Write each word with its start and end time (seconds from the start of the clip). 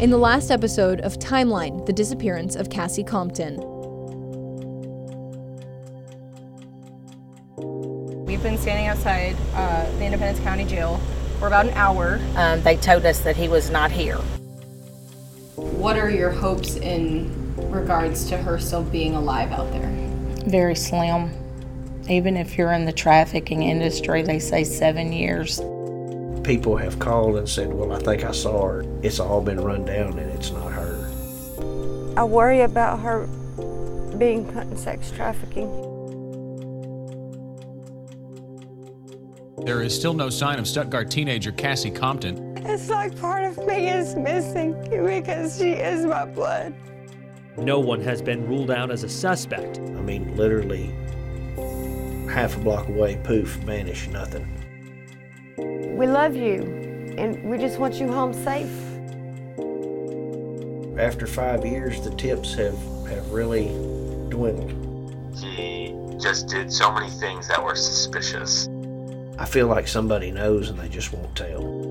In 0.00 0.08
the 0.08 0.16
last 0.16 0.50
episode 0.50 1.02
of 1.02 1.18
Timeline, 1.18 1.84
the 1.84 1.92
disappearance 1.92 2.56
of 2.56 2.70
Cassie 2.70 3.04
Compton. 3.04 3.56
We've 8.24 8.42
been 8.42 8.56
standing 8.56 8.86
outside 8.86 9.36
uh, 9.52 9.84
the 9.98 10.06
Independence 10.06 10.40
County 10.40 10.64
Jail 10.64 10.98
for 11.38 11.48
about 11.48 11.66
an 11.66 11.74
hour. 11.74 12.18
Um, 12.36 12.62
they 12.62 12.78
told 12.78 13.04
us 13.04 13.20
that 13.20 13.36
he 13.36 13.46
was 13.46 13.68
not 13.68 13.90
here. 13.90 14.16
What 15.56 15.98
are 15.98 16.08
your 16.08 16.30
hopes 16.30 16.76
in 16.76 17.54
regards 17.70 18.26
to 18.30 18.38
her 18.38 18.58
still 18.58 18.84
being 18.84 19.14
alive 19.14 19.52
out 19.52 19.70
there? 19.70 19.90
Very 20.46 20.76
slim. 20.76 21.30
Even 22.08 22.38
if 22.38 22.56
you're 22.56 22.72
in 22.72 22.86
the 22.86 22.92
trafficking 22.92 23.64
industry, 23.64 24.22
they 24.22 24.38
say 24.38 24.64
seven 24.64 25.12
years. 25.12 25.60
People 26.42 26.76
have 26.76 26.98
called 26.98 27.36
and 27.36 27.48
said, 27.48 27.72
Well, 27.72 27.92
I 27.92 27.98
think 27.98 28.24
I 28.24 28.32
saw 28.32 28.66
her. 28.66 28.84
It's 29.02 29.20
all 29.20 29.40
been 29.42 29.60
run 29.60 29.84
down 29.84 30.18
and 30.18 30.30
it's 30.32 30.50
not 30.50 30.72
her. 30.72 31.06
I 32.16 32.24
worry 32.24 32.62
about 32.62 33.00
her 33.00 33.26
being 34.18 34.50
put 34.52 34.64
in 34.64 34.76
sex 34.76 35.10
trafficking. 35.10 35.68
There 39.64 39.82
is 39.82 39.94
still 39.94 40.14
no 40.14 40.30
sign 40.30 40.58
of 40.58 40.66
Stuttgart 40.66 41.10
teenager 41.10 41.52
Cassie 41.52 41.90
Compton. 41.90 42.56
It's 42.58 42.88
like 42.88 43.18
part 43.20 43.44
of 43.44 43.58
me 43.66 43.88
is 43.88 44.14
missing 44.14 44.72
because 44.88 45.58
she 45.58 45.72
is 45.72 46.06
my 46.06 46.24
blood. 46.24 46.74
No 47.58 47.78
one 47.78 48.00
has 48.00 48.22
been 48.22 48.46
ruled 48.48 48.70
out 48.70 48.90
as 48.90 49.04
a 49.04 49.08
suspect. 49.08 49.78
I 49.78 50.00
mean, 50.00 50.34
literally 50.36 50.94
half 52.30 52.56
a 52.56 52.60
block 52.60 52.88
away, 52.88 53.20
poof, 53.22 53.48
vanish, 53.64 54.08
nothing. 54.08 54.59
We 56.00 56.06
love 56.06 56.34
you 56.34 57.14
and 57.18 57.50
we 57.50 57.58
just 57.58 57.78
want 57.78 57.96
you 57.96 58.10
home 58.10 58.32
safe. 58.32 58.72
After 60.98 61.26
five 61.26 61.62
years, 61.66 62.00
the 62.00 62.10
tips 62.16 62.54
have, 62.54 62.78
have 63.06 63.30
really 63.30 63.66
dwindled. 64.30 64.72
He 65.36 65.94
just 66.18 66.48
did 66.48 66.72
so 66.72 66.90
many 66.90 67.10
things 67.10 67.48
that 67.48 67.62
were 67.62 67.76
suspicious. 67.76 68.66
I 69.38 69.44
feel 69.44 69.66
like 69.66 69.86
somebody 69.86 70.30
knows 70.30 70.70
and 70.70 70.78
they 70.78 70.88
just 70.88 71.12
won't 71.12 71.36
tell. 71.36 71.89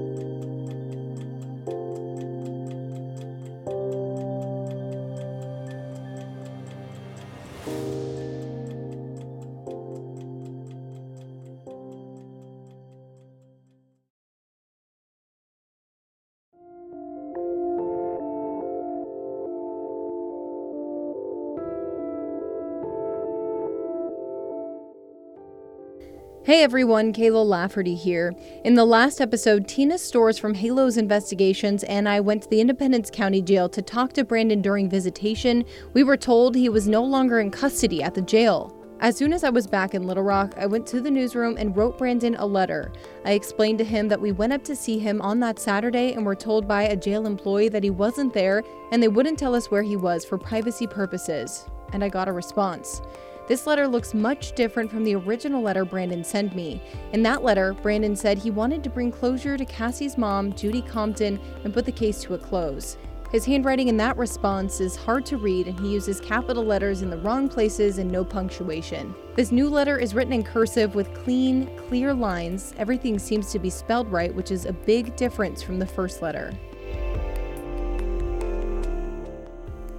Hey 26.50 26.64
everyone, 26.64 27.14
Kaila 27.14 27.46
Lafferty 27.46 27.94
here. 27.94 28.34
In 28.64 28.74
the 28.74 28.84
last 28.84 29.22
episode, 29.22 29.68
Tina 29.68 30.00
Stores 30.00 30.40
from 30.40 30.56
Halo's 30.56 30.98
investigations 30.98 31.84
and 31.84 32.10
I 32.10 32.20
went 32.22 32.42
to 32.42 32.50
the 32.50 32.60
Independence 32.60 33.12
County 33.12 33.40
Jail 33.40 33.70
to 33.70 33.84
talk 33.84 34.14
to 34.14 34.24
Brandon 34.24 34.60
during 34.60 34.90
visitation. 34.90 35.64
We 35.94 36.04
were 36.04 36.18
told 36.18 36.56
he 36.56 36.68
was 36.68 36.88
no 36.88 37.04
longer 37.04 37.40
in 37.40 37.52
custody 37.52 38.02
at 38.02 38.16
the 38.16 38.24
jail. 38.24 38.76
As 39.00 39.16
soon 39.16 39.32
as 39.32 39.44
I 39.44 39.52
was 39.52 39.68
back 39.68 39.94
in 39.94 40.08
Little 40.08 40.24
Rock, 40.24 40.56
I 40.58 40.66
went 40.66 40.88
to 40.88 41.02
the 41.02 41.12
newsroom 41.12 41.56
and 41.56 41.78
wrote 41.78 42.00
Brandon 42.00 42.34
a 42.34 42.48
letter. 42.48 42.92
I 43.26 43.34
explained 43.34 43.78
to 43.78 43.86
him 43.86 44.08
that 44.08 44.20
we 44.20 44.32
went 44.32 44.54
up 44.54 44.64
to 44.64 44.76
see 44.76 44.98
him 44.98 45.22
on 45.22 45.40
that 45.42 45.60
Saturday 45.60 46.14
and 46.14 46.26
were 46.26 46.34
told 46.34 46.68
by 46.68 46.82
a 46.86 46.96
jail 46.96 47.28
employee 47.28 47.70
that 47.70 47.84
he 47.84 47.92
wasn't 47.92 48.34
there 48.34 48.64
and 48.92 49.04
they 49.04 49.08
wouldn't 49.08 49.38
tell 49.38 49.54
us 49.54 49.70
where 49.70 49.84
he 49.84 49.96
was 49.96 50.26
for 50.26 50.40
privacy 50.40 50.88
purposes. 50.88 51.68
And 51.94 52.04
I 52.04 52.10
got 52.10 52.28
a 52.28 52.34
response. 52.34 53.04
This 53.50 53.66
letter 53.66 53.88
looks 53.88 54.14
much 54.14 54.52
different 54.52 54.92
from 54.92 55.04
the 55.04 55.16
original 55.16 55.64
letter 55.64 55.84
Brandon 55.84 56.24
sent 56.24 56.56
me. 56.56 56.84
In 57.14 57.24
that 57.24 57.44
letter, 57.44 57.74
Brandon 57.74 58.16
said 58.16 58.38
he 58.38 58.52
wanted 58.52 58.84
to 58.84 58.92
bring 58.92 59.12
closure 59.12 59.58
to 59.58 59.66
Cassie's 59.66 60.20
mom, 60.20 60.54
Judy 60.54 60.84
Compton, 60.84 61.40
and 61.64 61.74
put 61.74 61.84
the 61.84 61.92
case 61.92 62.22
to 62.22 62.36
a 62.36 62.38
close. 62.38 62.96
His 63.32 63.46
handwriting 63.46 63.88
in 63.88 63.98
that 63.98 64.18
response 64.18 64.80
is 64.80 64.96
hard 64.96 65.26
to 65.26 65.38
read, 65.38 65.68
and 65.68 65.80
he 65.80 65.92
uses 65.92 66.22
capital 66.22 66.64
letters 66.64 67.02
in 67.02 67.10
the 67.10 67.18
wrong 67.18 67.50
places 67.50 67.98
and 67.98 68.12
no 68.12 68.24
punctuation. 68.24 69.16
This 69.36 69.52
new 69.52 69.68
letter 69.68 69.98
is 69.98 70.14
written 70.14 70.34
in 70.34 70.44
cursive 70.44 70.94
with 70.94 71.12
clean, 71.16 71.76
clear 71.76 72.14
lines. 72.14 72.76
Everything 72.78 73.18
seems 73.18 73.52
to 73.52 73.58
be 73.58 73.72
spelled 73.72 74.12
right, 74.12 74.34
which 74.34 74.52
is 74.52 74.66
a 74.66 74.74
big 74.74 75.16
difference 75.16 75.64
from 75.64 75.80
the 75.80 75.88
first 75.88 76.22
letter. 76.22 76.54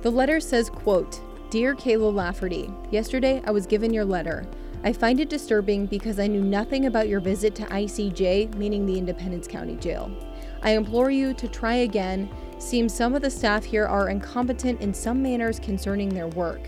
The 0.02 0.10
letter 0.10 0.38
says, 0.38 0.70
quote, 0.70 1.20
Dear 1.50 1.74
Kaila 1.74 2.14
Lafferty, 2.14 2.72
yesterday 2.92 3.42
I 3.44 3.50
was 3.50 3.66
given 3.66 3.92
your 3.92 4.04
letter. 4.04 4.46
I 4.84 4.92
find 4.92 5.18
it 5.18 5.28
disturbing 5.28 5.86
because 5.86 6.20
I 6.20 6.28
knew 6.28 6.44
nothing 6.44 6.86
about 6.86 7.08
your 7.08 7.18
visit 7.18 7.56
to 7.56 7.64
ICJ, 7.64 8.54
meaning 8.54 8.86
the 8.86 8.96
Independence 8.96 9.48
County 9.48 9.74
Jail. 9.74 10.12
I 10.62 10.76
implore 10.76 11.10
you 11.10 11.34
to 11.34 11.48
try 11.48 11.74
again. 11.74 12.30
Seems 12.60 12.94
some 12.94 13.16
of 13.16 13.22
the 13.22 13.30
staff 13.30 13.64
here 13.64 13.84
are 13.84 14.10
incompetent 14.10 14.80
in 14.80 14.94
some 14.94 15.20
manners 15.20 15.58
concerning 15.58 16.10
their 16.10 16.28
work. 16.28 16.60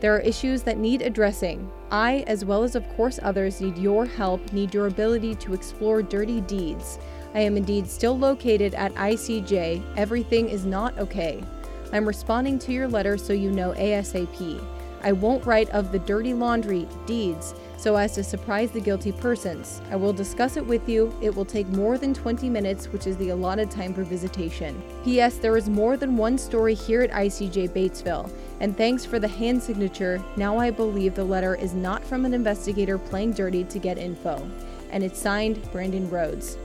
There 0.00 0.16
are 0.16 0.20
issues 0.20 0.62
that 0.62 0.78
need 0.78 1.02
addressing. 1.02 1.70
I, 1.90 2.24
as 2.26 2.42
well 2.42 2.62
as 2.62 2.74
of 2.74 2.88
course 2.96 3.20
others, 3.22 3.60
need 3.60 3.76
your 3.76 4.06
help, 4.06 4.54
need 4.54 4.72
your 4.72 4.86
ability 4.86 5.34
to 5.34 5.52
explore 5.52 6.02
dirty 6.02 6.40
deeds. 6.40 6.98
I 7.34 7.40
am 7.40 7.58
indeed 7.58 7.86
still 7.86 8.18
located 8.18 8.74
at 8.74 8.94
ICJ. 8.94 9.98
Everything 9.98 10.48
is 10.48 10.64
not 10.64 10.98
okay. 10.98 11.44
I'm 11.92 12.06
responding 12.06 12.58
to 12.60 12.72
your 12.72 12.88
letter 12.88 13.18
so 13.18 13.32
you 13.32 13.50
know 13.50 13.72
ASAP. 13.72 14.62
I 15.02 15.12
won't 15.12 15.46
write 15.46 15.70
of 15.70 15.92
the 15.92 15.98
dirty 15.98 16.34
laundry 16.34 16.86
deeds 17.06 17.54
so 17.78 17.96
as 17.96 18.14
to 18.14 18.22
surprise 18.22 18.70
the 18.70 18.80
guilty 18.80 19.10
persons. 19.10 19.80
I 19.90 19.96
will 19.96 20.12
discuss 20.12 20.58
it 20.58 20.66
with 20.66 20.86
you. 20.86 21.14
It 21.22 21.34
will 21.34 21.46
take 21.46 21.66
more 21.68 21.96
than 21.96 22.12
20 22.12 22.50
minutes, 22.50 22.88
which 22.88 23.06
is 23.06 23.16
the 23.16 23.30
allotted 23.30 23.70
time 23.70 23.94
for 23.94 24.04
visitation. 24.04 24.82
P.S. 25.02 25.38
There 25.38 25.56
is 25.56 25.70
more 25.70 25.96
than 25.96 26.18
one 26.18 26.36
story 26.36 26.74
here 26.74 27.00
at 27.00 27.10
ICJ 27.10 27.70
Batesville, 27.70 28.30
and 28.60 28.76
thanks 28.76 29.06
for 29.06 29.18
the 29.18 29.28
hand 29.28 29.62
signature. 29.62 30.22
Now 30.36 30.58
I 30.58 30.70
believe 30.70 31.14
the 31.14 31.24
letter 31.24 31.54
is 31.54 31.72
not 31.72 32.04
from 32.04 32.26
an 32.26 32.34
investigator 32.34 32.98
playing 32.98 33.32
dirty 33.32 33.64
to 33.64 33.78
get 33.78 33.96
info. 33.96 34.46
And 34.90 35.02
it's 35.02 35.18
signed 35.18 35.66
Brandon 35.72 36.10
Rhodes. 36.10 36.58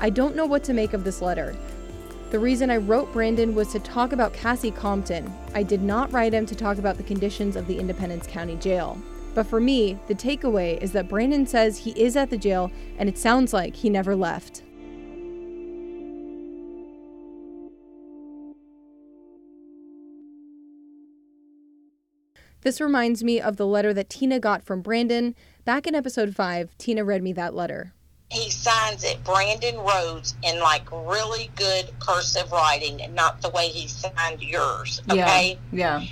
I 0.00 0.08
don't 0.08 0.36
know 0.36 0.46
what 0.46 0.64
to 0.64 0.72
make 0.72 0.94
of 0.94 1.04
this 1.04 1.20
letter. 1.20 1.54
The 2.30 2.38
reason 2.38 2.68
I 2.68 2.76
wrote 2.76 3.10
Brandon 3.14 3.54
was 3.54 3.72
to 3.72 3.80
talk 3.80 4.12
about 4.12 4.34
Cassie 4.34 4.70
Compton. 4.70 5.32
I 5.54 5.62
did 5.62 5.80
not 5.80 6.12
write 6.12 6.34
him 6.34 6.44
to 6.44 6.54
talk 6.54 6.76
about 6.76 6.98
the 6.98 7.02
conditions 7.02 7.56
of 7.56 7.66
the 7.66 7.78
Independence 7.78 8.26
County 8.26 8.56
Jail. 8.56 9.00
But 9.34 9.46
for 9.46 9.60
me, 9.60 9.98
the 10.08 10.14
takeaway 10.14 10.76
is 10.82 10.92
that 10.92 11.08
Brandon 11.08 11.46
says 11.46 11.78
he 11.78 11.92
is 11.92 12.16
at 12.16 12.28
the 12.28 12.36
jail 12.36 12.70
and 12.98 13.08
it 13.08 13.16
sounds 13.16 13.54
like 13.54 13.76
he 13.76 13.88
never 13.88 14.14
left. 14.14 14.62
This 22.60 22.78
reminds 22.78 23.24
me 23.24 23.40
of 23.40 23.56
the 23.56 23.66
letter 23.66 23.94
that 23.94 24.10
Tina 24.10 24.38
got 24.38 24.62
from 24.62 24.82
Brandon. 24.82 25.34
Back 25.64 25.86
in 25.86 25.94
episode 25.94 26.36
5, 26.36 26.76
Tina 26.76 27.04
read 27.04 27.22
me 27.22 27.32
that 27.32 27.54
letter 27.54 27.94
he 28.30 28.50
signs 28.50 29.04
it 29.04 29.22
Brandon 29.24 29.78
Rhodes 29.78 30.34
in 30.42 30.60
like 30.60 30.86
really 30.92 31.50
good 31.56 31.90
cursive 31.98 32.52
writing 32.52 33.00
and 33.02 33.14
not 33.14 33.40
the 33.40 33.48
way 33.50 33.68
he 33.68 33.88
signed 33.88 34.42
yours. 34.42 35.00
Okay. 35.10 35.58
Yeah. 35.72 36.00
Yeah. 36.00 36.06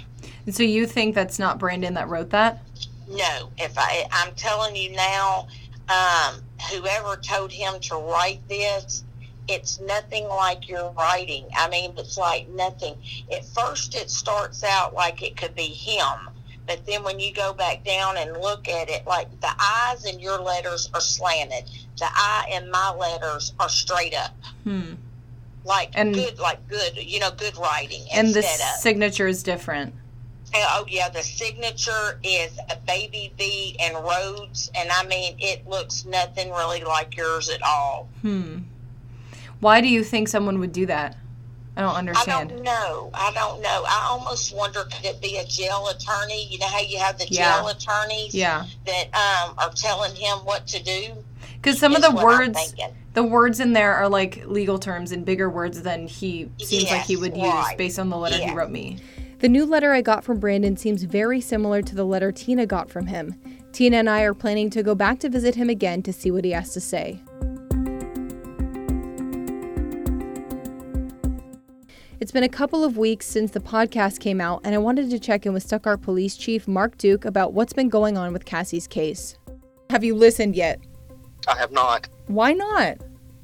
And 0.46 0.54
so 0.54 0.62
you 0.62 0.86
think 0.86 1.14
that's 1.14 1.38
not 1.38 1.58
Brandon 1.58 1.94
that 1.94 2.08
wrote 2.08 2.30
that? 2.30 2.62
No. 3.08 3.50
If 3.58 3.76
I 3.76 4.06
I'm 4.10 4.34
telling 4.34 4.74
you 4.76 4.92
now, 4.92 5.48
um, 5.88 6.40
whoever 6.72 7.16
told 7.16 7.52
him 7.52 7.78
to 7.80 7.96
write 7.96 8.46
this, 8.48 9.04
it's 9.46 9.78
nothing 9.80 10.26
like 10.26 10.68
your 10.68 10.90
writing. 10.92 11.46
I 11.54 11.68
mean, 11.68 11.92
it's 11.98 12.16
like 12.16 12.48
nothing. 12.48 12.96
At 13.30 13.44
first, 13.44 13.94
it 13.94 14.10
starts 14.10 14.64
out 14.64 14.94
like 14.94 15.22
it 15.22 15.36
could 15.36 15.54
be 15.54 15.66
him, 15.66 16.30
but 16.66 16.84
then 16.86 17.04
when 17.04 17.20
you 17.20 17.32
go 17.32 17.52
back 17.52 17.84
down 17.84 18.16
and 18.16 18.32
look 18.40 18.68
at 18.68 18.88
it, 18.88 19.06
like 19.06 19.28
the 19.40 19.54
eyes 19.60 20.04
in 20.04 20.18
your 20.18 20.38
letters 20.38 20.90
are 20.94 21.00
slanted 21.00 21.70
the 21.98 22.06
I 22.06 22.48
in 22.52 22.70
my 22.70 22.92
letters 22.92 23.52
are 23.58 23.68
straight 23.68 24.14
up. 24.14 24.34
Hmm. 24.64 24.94
Like 25.64 25.90
and, 25.94 26.14
good, 26.14 26.38
like 26.38 26.66
good, 26.68 26.96
you 26.96 27.18
know, 27.18 27.30
good 27.32 27.56
writing. 27.56 28.04
And 28.12 28.32
the 28.32 28.42
signature 28.42 29.26
is 29.26 29.42
different. 29.42 29.94
Oh 30.54 30.86
yeah, 30.88 31.08
the 31.08 31.22
signature 31.22 32.20
is 32.22 32.56
a 32.70 32.76
baby 32.86 33.32
V 33.36 33.76
and 33.80 33.94
Rhodes, 33.94 34.70
and 34.76 34.88
I 34.90 35.04
mean 35.06 35.36
it 35.38 35.66
looks 35.66 36.04
nothing 36.04 36.50
really 36.50 36.84
like 36.84 37.16
yours 37.16 37.48
at 37.50 37.62
all. 37.62 38.08
Hmm. 38.22 38.58
Why 39.60 39.80
do 39.80 39.88
you 39.88 40.04
think 40.04 40.28
someone 40.28 40.60
would 40.60 40.72
do 40.72 40.86
that? 40.86 41.16
I 41.76 41.82
don't 41.82 41.94
understand. 41.94 42.52
I 42.52 42.54
don't 42.54 42.62
know. 42.62 43.10
I 43.12 43.32
don't 43.34 43.60
know. 43.60 43.84
I 43.86 44.06
almost 44.10 44.54
wonder 44.54 44.84
could 44.84 45.04
it 45.04 45.20
be 45.20 45.36
a 45.36 45.44
jail 45.44 45.88
attorney? 45.88 46.46
You 46.46 46.58
know 46.58 46.68
how 46.68 46.80
you 46.80 46.98
have 46.98 47.18
the 47.18 47.26
jail 47.26 47.64
yeah. 47.64 47.70
attorneys 47.70 48.34
yeah. 48.34 48.64
that 48.86 49.04
um, 49.14 49.54
are 49.58 49.70
telling 49.72 50.14
him 50.14 50.38
what 50.38 50.66
to 50.68 50.82
do 50.82 51.24
Because 51.66 51.80
some 51.80 51.96
of 51.96 52.02
the 52.02 52.12
words, 52.12 52.76
the 53.14 53.24
words 53.24 53.58
in 53.58 53.72
there 53.72 53.92
are 53.94 54.08
like 54.08 54.46
legal 54.46 54.78
terms 54.78 55.10
and 55.10 55.24
bigger 55.24 55.50
words 55.50 55.82
than 55.82 56.06
he 56.06 56.48
seems 56.58 56.88
like 56.92 57.02
he 57.02 57.14
Yes, 57.14 57.20
would 57.20 57.36
use 57.36 57.66
based 57.76 57.98
on 57.98 58.08
the 58.08 58.16
letter 58.16 58.36
he 58.36 58.54
wrote 58.54 58.70
me. 58.70 58.98
The 59.40 59.48
new 59.48 59.66
letter 59.66 59.92
I 59.92 60.00
got 60.00 60.22
from 60.22 60.38
Brandon 60.38 60.76
seems 60.76 61.02
very 61.02 61.40
similar 61.40 61.82
to 61.82 61.96
the 61.96 62.04
letter 62.04 62.30
Tina 62.30 62.66
got 62.66 62.88
from 62.88 63.08
him. 63.08 63.34
Tina 63.72 63.96
and 63.96 64.08
I 64.08 64.22
are 64.22 64.32
planning 64.32 64.70
to 64.70 64.84
go 64.84 64.94
back 64.94 65.18
to 65.18 65.28
visit 65.28 65.56
him 65.56 65.68
again 65.68 66.04
to 66.04 66.12
see 66.12 66.30
what 66.30 66.44
he 66.44 66.52
has 66.52 66.72
to 66.72 66.80
say. 66.80 67.20
It's 72.20 72.30
been 72.30 72.44
a 72.44 72.48
couple 72.48 72.84
of 72.84 72.96
weeks 72.96 73.26
since 73.26 73.50
the 73.50 73.58
podcast 73.58 74.20
came 74.20 74.40
out, 74.40 74.60
and 74.62 74.72
I 74.72 74.78
wanted 74.78 75.10
to 75.10 75.18
check 75.18 75.44
in 75.44 75.52
with 75.52 75.64
Stuttgart 75.64 76.00
Police 76.00 76.36
Chief 76.36 76.68
Mark 76.68 76.96
Duke 76.96 77.24
about 77.24 77.54
what's 77.54 77.72
been 77.72 77.88
going 77.88 78.16
on 78.16 78.32
with 78.32 78.44
Cassie's 78.44 78.86
case. 78.86 79.36
Have 79.90 80.04
you 80.04 80.14
listened 80.14 80.54
yet? 80.54 80.78
I 81.46 81.56
have 81.56 81.72
not. 81.72 82.08
Why 82.26 82.52
not? 82.52 82.98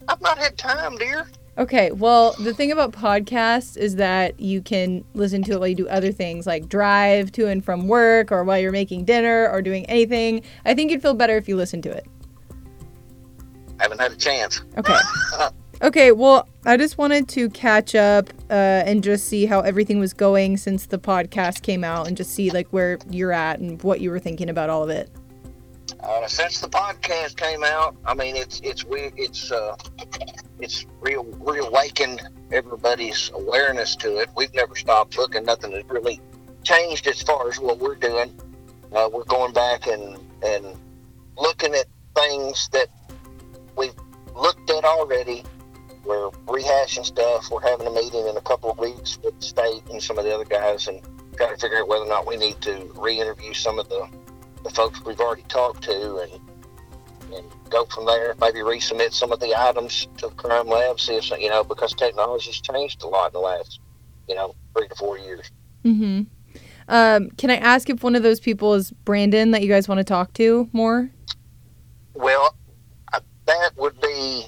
I've 0.09 0.21
not 0.21 0.39
had 0.39 0.59
time, 0.59 0.97
dear. 0.97 1.27
Okay, 1.59 1.91
well, 1.93 2.35
the 2.41 2.55
thing 2.55 2.73
about 2.73 2.93
podcasts 2.93 3.77
is 3.77 3.97
that 3.97 4.41
you 4.41 4.63
can 4.63 5.05
listen 5.15 5.43
to 5.45 5.53
it 5.53 5.59
while 5.59 5.69
you 5.69 5.75
do 5.75 5.89
other 5.89 6.11
things 6.11 6.47
like 6.47 6.69
drive 6.69 7.31
to 7.33 7.47
and 7.47 7.63
from 7.63 7.89
work 7.89 8.33
or 8.33 8.43
while 8.43 8.59
you're 8.59 8.73
making 8.73 9.05
dinner 9.05 9.49
or 9.51 9.61
doing 9.61 9.85
anything. 9.87 10.43
I 10.65 10.75
think 10.75 10.91
you'd 10.91 11.03
feel 11.03 11.15
better 11.15 11.37
if 11.37 11.49
you 11.49 11.57
listened 11.57 11.83
to 11.83 11.91
it. 11.91 12.07
I 13.79 13.83
haven't 13.83 14.01
had 14.01 14.13
a 14.13 14.17
chance. 14.17 14.63
Okay. 14.79 14.97
Okay, 15.83 16.13
well, 16.13 16.49
I 16.65 16.77
just 16.77 16.97
wanted 16.97 17.29
to 17.31 17.51
catch 17.51 17.97
up 17.97 18.31
uh, 18.49 18.85
and 18.87 19.03
just 19.03 19.27
see 19.27 19.47
how 19.47 19.63
everything 19.63 19.99
was 19.99 20.13
going 20.13 20.57
since 20.57 20.87
the 20.87 20.97
podcast 20.97 21.63
came 21.63 21.83
out 21.83 22.07
and 22.07 22.17
just 22.17 22.31
see 22.33 22.53
like 22.53 22.69
where 22.69 23.01
you're 23.11 23.33
at 23.33 23.59
and 23.59 23.83
what 23.83 24.01
you 24.01 24.13
were 24.13 24.21
thinking 24.21 24.49
about 24.49 24.71
all 24.71 24.85
of 24.85 24.91
it. 24.91 25.11
Uh, 26.03 26.27
since 26.27 26.61
the 26.61 26.69
podcast 26.69 27.37
came 27.37 27.63
out, 27.63 27.97
I 28.05 28.15
mean, 28.15 28.35
it's 28.37 28.61
it's 28.61 28.85
weird. 28.85 29.13
It's 29.17 29.53
uh, 29.53 29.77
it's 30.59 30.85
real 31.01 31.25
reawakened 31.25 32.21
everybody's 32.51 33.31
awareness 33.35 33.95
to 33.97 34.19
it. 34.19 34.29
We've 34.37 34.53
never 34.53 34.75
stopped 34.75 35.17
looking. 35.17 35.45
Nothing 35.45 35.73
has 35.73 35.85
really 35.89 36.21
changed 36.65 37.07
as 37.07 37.23
far 37.23 37.49
as 37.49 37.61
what 37.61 37.79
we're 37.79 37.95
doing. 37.95 38.35
Uh, 38.93 39.09
we're 39.13 39.25
going 39.25 39.53
back 39.53 39.87
and 39.87 40.19
and 40.43 40.77
looking 41.37 41.75
at 41.75 41.87
things 42.17 42.69
that 42.73 42.89
we've 43.77 43.95
looked 44.35 44.71
at 44.71 44.85
already. 44.85 45.45
We're 46.05 46.31
rehashing 46.49 47.05
stuff. 47.05 47.49
We're 47.49 47.63
having 47.63 47.87
a 47.87 47.93
meeting 47.93 48.27
in 48.27 48.37
a 48.37 48.41
couple 48.41 48.73
of 48.73 48.79
weeks 48.79 49.19
with 49.23 49.39
the 49.39 49.47
state 49.47 49.83
and 49.91 50.03
some 50.03 50.19
of 50.19 50.25
the 50.25 50.35
other 50.35 50.45
guys, 50.45 50.89
and 50.89 51.01
trying 51.37 51.55
to 51.55 51.61
figure 51.61 51.79
out 51.79 51.87
whether 51.87 52.05
or 52.05 52.09
not 52.09 52.27
we 52.27 52.37
need 52.37 52.61
to 52.63 52.93
re-interview 52.97 53.55
some 53.55 53.79
of 53.79 53.89
the 53.89 54.09
the 54.63 54.71
folks 54.71 55.05
we've 55.05 55.21
already 55.21 55.43
talked 55.43 55.83
to 55.85 56.19
and 56.19 56.41
and 57.35 57.47
go 57.71 57.85
from 57.87 58.05
there. 58.07 58.35
Maybe 58.41 58.59
resubmit 58.59 59.13
some 59.13 59.33
of 59.33 59.41
the 59.41 59.59
items 59.59 60.07
to 60.19 60.29
crime 60.31 60.69
lab, 60.69 61.01
see 61.01 61.17
if 61.17 61.31
you 61.31 61.49
know 61.49 61.65
because 61.65 61.95
technology's 61.95 62.61
changed 62.61 63.03
a 63.03 63.07
lot 63.07 63.29
in 63.29 63.33
the 63.33 63.41
last 63.41 63.81
you 64.29 64.35
know 64.35 64.55
three 64.77 64.89
to 64.89 64.95
four 64.95 65.19
years. 65.19 65.51
Mm-hmm. 65.85 66.23
Um, 66.89 67.31
can 67.31 67.51
I 67.51 67.57
ask 67.57 67.89
if 67.89 68.03
one 68.03 68.15
of 68.15 68.23
those 68.23 68.41
people 68.41 68.75
is 68.75 68.91
Brandon 68.91 69.53
that 69.53 69.63
you 69.63 69.69
guys 69.69 69.89
want 69.89 69.99
to 69.99 70.05
talk 70.05 70.33
to 70.35 70.69
more? 70.73 71.11
Well, 72.15 72.55
I, 73.13 73.21
that 73.47 73.71
would 73.77 74.01
be 74.01 74.47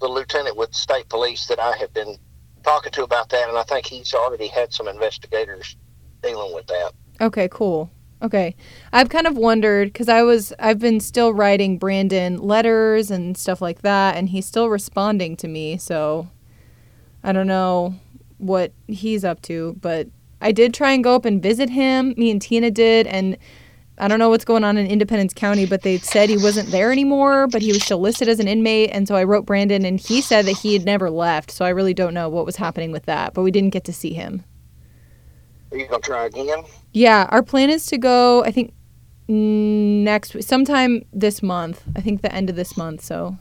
the 0.00 0.08
lieutenant 0.08 0.56
with 0.56 0.74
state 0.74 1.08
police 1.08 1.46
that 1.46 1.58
I 1.58 1.76
have 1.76 1.92
been 1.92 2.16
talking 2.62 2.92
to 2.92 3.04
about 3.04 3.28
that, 3.30 3.48
and 3.48 3.58
I 3.58 3.62
think 3.64 3.86
he's 3.86 4.14
already 4.14 4.46
had 4.46 4.72
some 4.72 4.88
investigators 4.88 5.76
dealing 6.22 6.54
with 6.54 6.66
that. 6.68 6.92
Okay, 7.20 7.48
cool. 7.50 7.90
Okay. 8.22 8.54
I've 8.92 9.08
kind 9.08 9.26
of 9.26 9.36
wondered 9.36 9.92
cuz 9.92 10.08
I 10.08 10.22
was 10.22 10.52
I've 10.58 10.78
been 10.78 11.00
still 11.00 11.32
writing 11.32 11.78
Brandon 11.78 12.38
letters 12.38 13.10
and 13.10 13.36
stuff 13.36 13.60
like 13.60 13.82
that 13.82 14.16
and 14.16 14.28
he's 14.30 14.46
still 14.46 14.68
responding 14.68 15.36
to 15.36 15.48
me, 15.48 15.76
so 15.76 16.28
I 17.22 17.32
don't 17.32 17.46
know 17.46 17.94
what 18.38 18.72
he's 18.86 19.24
up 19.24 19.42
to, 19.42 19.76
but 19.80 20.08
I 20.40 20.52
did 20.52 20.74
try 20.74 20.92
and 20.92 21.04
go 21.04 21.14
up 21.14 21.24
and 21.24 21.42
visit 21.42 21.70
him. 21.70 22.14
Me 22.16 22.30
and 22.30 22.40
Tina 22.40 22.70
did 22.70 23.06
and 23.06 23.36
I 23.96 24.08
don't 24.08 24.18
know 24.18 24.28
what's 24.28 24.44
going 24.44 24.64
on 24.64 24.76
in 24.76 24.86
Independence 24.88 25.32
County, 25.32 25.66
but 25.66 25.82
they 25.82 25.98
said 25.98 26.28
he 26.28 26.36
wasn't 26.36 26.70
there 26.70 26.90
anymore, 26.90 27.46
but 27.46 27.62
he 27.62 27.72
was 27.72 27.84
still 27.84 28.00
listed 28.00 28.28
as 28.28 28.40
an 28.40 28.48
inmate. 28.48 28.90
And 28.92 29.06
so 29.06 29.14
I 29.14 29.22
wrote 29.22 29.46
Brandon, 29.46 29.84
and 29.84 30.00
he 30.00 30.20
said 30.20 30.46
that 30.46 30.58
he 30.58 30.72
had 30.72 30.84
never 30.84 31.10
left. 31.10 31.52
So 31.52 31.64
I 31.64 31.68
really 31.68 31.94
don't 31.94 32.12
know 32.14 32.28
what 32.28 32.44
was 32.44 32.56
happening 32.56 32.90
with 32.90 33.04
that, 33.04 33.34
but 33.34 33.42
we 33.42 33.52
didn't 33.52 33.70
get 33.70 33.84
to 33.84 33.92
see 33.92 34.12
him. 34.12 34.42
Are 35.74 35.76
you 35.76 35.88
gonna 35.88 36.00
try 36.00 36.26
again? 36.26 36.62
Yeah, 36.92 37.26
our 37.30 37.42
plan 37.42 37.68
is 37.68 37.84
to 37.86 37.98
go, 37.98 38.44
I 38.44 38.52
think, 38.52 38.72
mm, 39.28 40.04
next 40.04 40.40
sometime 40.44 41.02
this 41.12 41.42
month. 41.42 41.82
I 41.96 42.00
think 42.00 42.22
the 42.22 42.32
end 42.32 42.48
of 42.48 42.54
this 42.54 42.76
month. 42.76 43.02
So, 43.02 43.36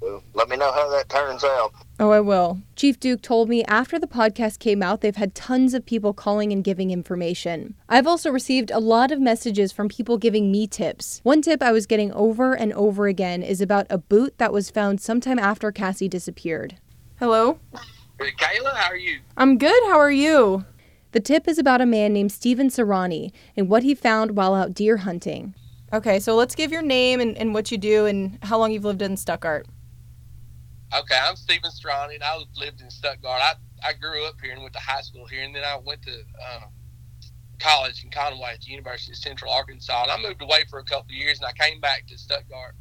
Well, 0.00 0.22
let 0.34 0.48
me 0.48 0.56
know 0.56 0.70
how 0.70 0.88
that 0.90 1.08
turns 1.08 1.42
out. 1.42 1.72
oh, 1.98 2.10
I 2.10 2.20
will. 2.20 2.60
Chief 2.76 3.00
Duke 3.00 3.20
told 3.20 3.48
me 3.48 3.64
after 3.64 3.98
the 3.98 4.06
podcast 4.06 4.60
came 4.60 4.80
out, 4.80 5.00
they've 5.00 5.16
had 5.16 5.34
tons 5.34 5.74
of 5.74 5.84
people 5.84 6.12
calling 6.12 6.52
and 6.52 6.62
giving 6.62 6.92
information. 6.92 7.74
I've 7.88 8.06
also 8.06 8.30
received 8.30 8.70
a 8.70 8.78
lot 8.78 9.10
of 9.10 9.18
messages 9.20 9.72
from 9.72 9.88
people 9.88 10.18
giving 10.18 10.52
me 10.52 10.68
tips. 10.68 11.18
One 11.24 11.42
tip 11.42 11.64
I 11.64 11.72
was 11.72 11.86
getting 11.86 12.12
over 12.12 12.52
and 12.54 12.72
over 12.74 13.08
again 13.08 13.42
is 13.42 13.60
about 13.60 13.86
a 13.90 13.98
boot 13.98 14.38
that 14.38 14.52
was 14.52 14.70
found 14.70 15.00
sometime 15.00 15.40
after 15.40 15.72
Cassie 15.72 16.08
disappeared. 16.08 16.76
Hello? 17.18 17.58
Hey, 18.20 18.30
Kaila, 18.30 18.74
how 18.74 18.90
are 18.90 18.96
you? 18.96 19.20
I'm 19.36 19.58
good. 19.58 19.82
How 19.86 19.98
are 19.98 20.10
you? 20.10 20.64
The 21.10 21.20
tip 21.20 21.48
is 21.48 21.58
about 21.58 21.80
a 21.80 21.86
man 21.86 22.12
named 22.12 22.30
Steven 22.30 22.68
Serrani 22.68 23.32
and 23.56 23.68
what 23.68 23.82
he 23.82 23.94
found 23.94 24.36
while 24.36 24.54
out 24.54 24.72
deer 24.72 24.98
hunting. 24.98 25.54
Okay, 25.92 26.20
so 26.20 26.36
let's 26.36 26.54
give 26.54 26.70
your 26.70 26.82
name 26.82 27.20
and, 27.20 27.36
and 27.36 27.52
what 27.54 27.72
you 27.72 27.78
do 27.78 28.06
and 28.06 28.38
how 28.42 28.58
long 28.58 28.70
you've 28.70 28.84
lived 28.84 29.02
in 29.02 29.16
Stuttgart. 29.16 29.66
Okay, 30.96 31.18
I'm 31.20 31.34
Stephen 31.34 31.70
Strani, 31.70 32.14
and 32.14 32.22
I 32.22 32.38
lived 32.56 32.80
in 32.80 32.90
Stuttgart. 32.90 33.40
I, 33.42 33.54
I 33.82 33.92
grew 33.94 34.24
up 34.26 34.34
here 34.40 34.52
and 34.52 34.62
went 34.62 34.74
to 34.74 34.80
high 34.80 35.00
school 35.00 35.26
here, 35.26 35.42
and 35.42 35.54
then 35.54 35.64
I 35.64 35.76
went 35.84 36.02
to 36.02 36.12
uh, 36.12 36.66
college 37.58 38.04
in 38.04 38.10
Conway 38.10 38.52
at 38.54 38.60
the 38.60 38.70
University 38.70 39.12
of 39.12 39.18
Central 39.18 39.52
Arkansas. 39.52 40.04
And 40.04 40.12
I 40.12 40.18
moved 40.18 40.40
away 40.40 40.64
for 40.70 40.78
a 40.78 40.84
couple 40.84 41.06
of 41.06 41.16
years, 41.16 41.40
and 41.40 41.46
I 41.46 41.52
came 41.52 41.80
back 41.80 42.06
to 42.06 42.18
Stuttgart 42.18 42.76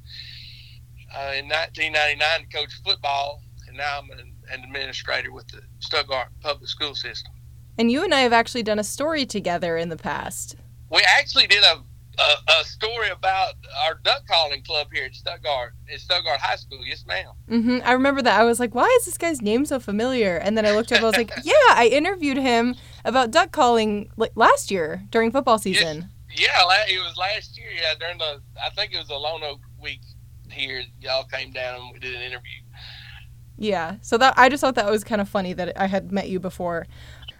uh, 1.16 1.34
in 1.36 1.50
1999 1.50 2.20
to 2.42 2.56
coach 2.56 2.74
football, 2.86 3.42
and 3.68 3.78
now 3.78 4.00
I'm 4.00 4.12
an, 4.12 4.33
an 4.52 4.64
administrator 4.64 5.32
with 5.32 5.48
the 5.48 5.62
Stuttgart 5.80 6.28
public 6.42 6.70
school 6.70 6.96
system. 6.96 7.32
And 7.78 7.92
you 7.92 8.04
and 8.04 8.14
I 8.14 8.22
have 8.22 8.34
actually 8.34 8.64
done 8.64 8.80
a 8.80 8.84
story 8.84 9.26
together 9.26 9.78
in 9.78 9.90
the 9.90 9.98
past. 9.98 10.56
We 10.92 11.02
actually 11.18 11.48
did 11.48 11.64
a, 11.64 11.82
a, 12.22 12.60
a 12.60 12.64
story 12.64 13.10
about 13.10 13.54
our 13.84 13.96
duck 14.04 14.28
calling 14.28 14.62
club 14.64 14.88
here 14.94 15.06
at 15.06 15.16
Stuttgart, 15.16 15.74
at 15.92 16.00
Stuttgart 16.00 16.40
High 16.40 16.58
School. 16.58 16.86
Yes, 16.86 17.04
ma'am. 17.08 17.32
hmm 17.50 17.80
I 17.84 17.94
remember 17.94 18.22
that. 18.22 18.40
I 18.40 18.44
was 18.44 18.60
like, 18.60 18.76
why 18.76 18.86
is 19.00 19.06
this 19.06 19.18
guy's 19.18 19.42
name 19.42 19.66
so 19.66 19.80
familiar? 19.80 20.38
And 20.38 20.56
then 20.56 20.66
I 20.66 20.72
looked 20.72 20.92
up, 20.92 21.02
I 21.02 21.06
was 21.06 21.18
like, 21.18 21.32
yeah, 21.44 21.54
I 21.72 21.90
interviewed 21.92 22.38
him 22.38 22.76
about 23.06 23.32
duck 23.32 23.52
calling 23.52 24.12
like, 24.18 24.34
last 24.36 24.70
year 24.70 25.02
during 25.10 25.32
football 25.32 25.58
season. 25.58 26.10
Yeah, 26.36 26.50
it 26.88 27.00
was 27.04 27.16
last 27.18 27.58
year. 27.58 27.68
Yeah, 27.76 27.94
during 28.00 28.18
the 28.18 28.42
I 28.64 28.70
think 28.72 28.94
it 28.94 28.98
was 28.98 29.10
a 29.10 29.16
Lone 29.16 29.44
Oak 29.44 29.60
week 29.82 30.02
here. 30.50 30.84
Y'all 31.00 31.26
came 31.26 31.52
down 31.52 31.82
and 31.82 31.94
we 31.94 32.00
did 32.00 32.16
an 32.16 32.22
interview. 32.22 32.60
Yeah. 33.58 33.98
So 34.02 34.18
that 34.18 34.34
I 34.38 34.50
just 34.50 34.62
thought 34.62 34.76
that 34.76 34.90
was 34.90 35.04
kind 35.04 35.22
of 35.22 35.30
funny 35.30 35.54
that 35.54 35.80
I 35.80 35.88
had 35.88 36.12
met 36.12 36.30
you 36.30 36.40
before. 36.40 36.86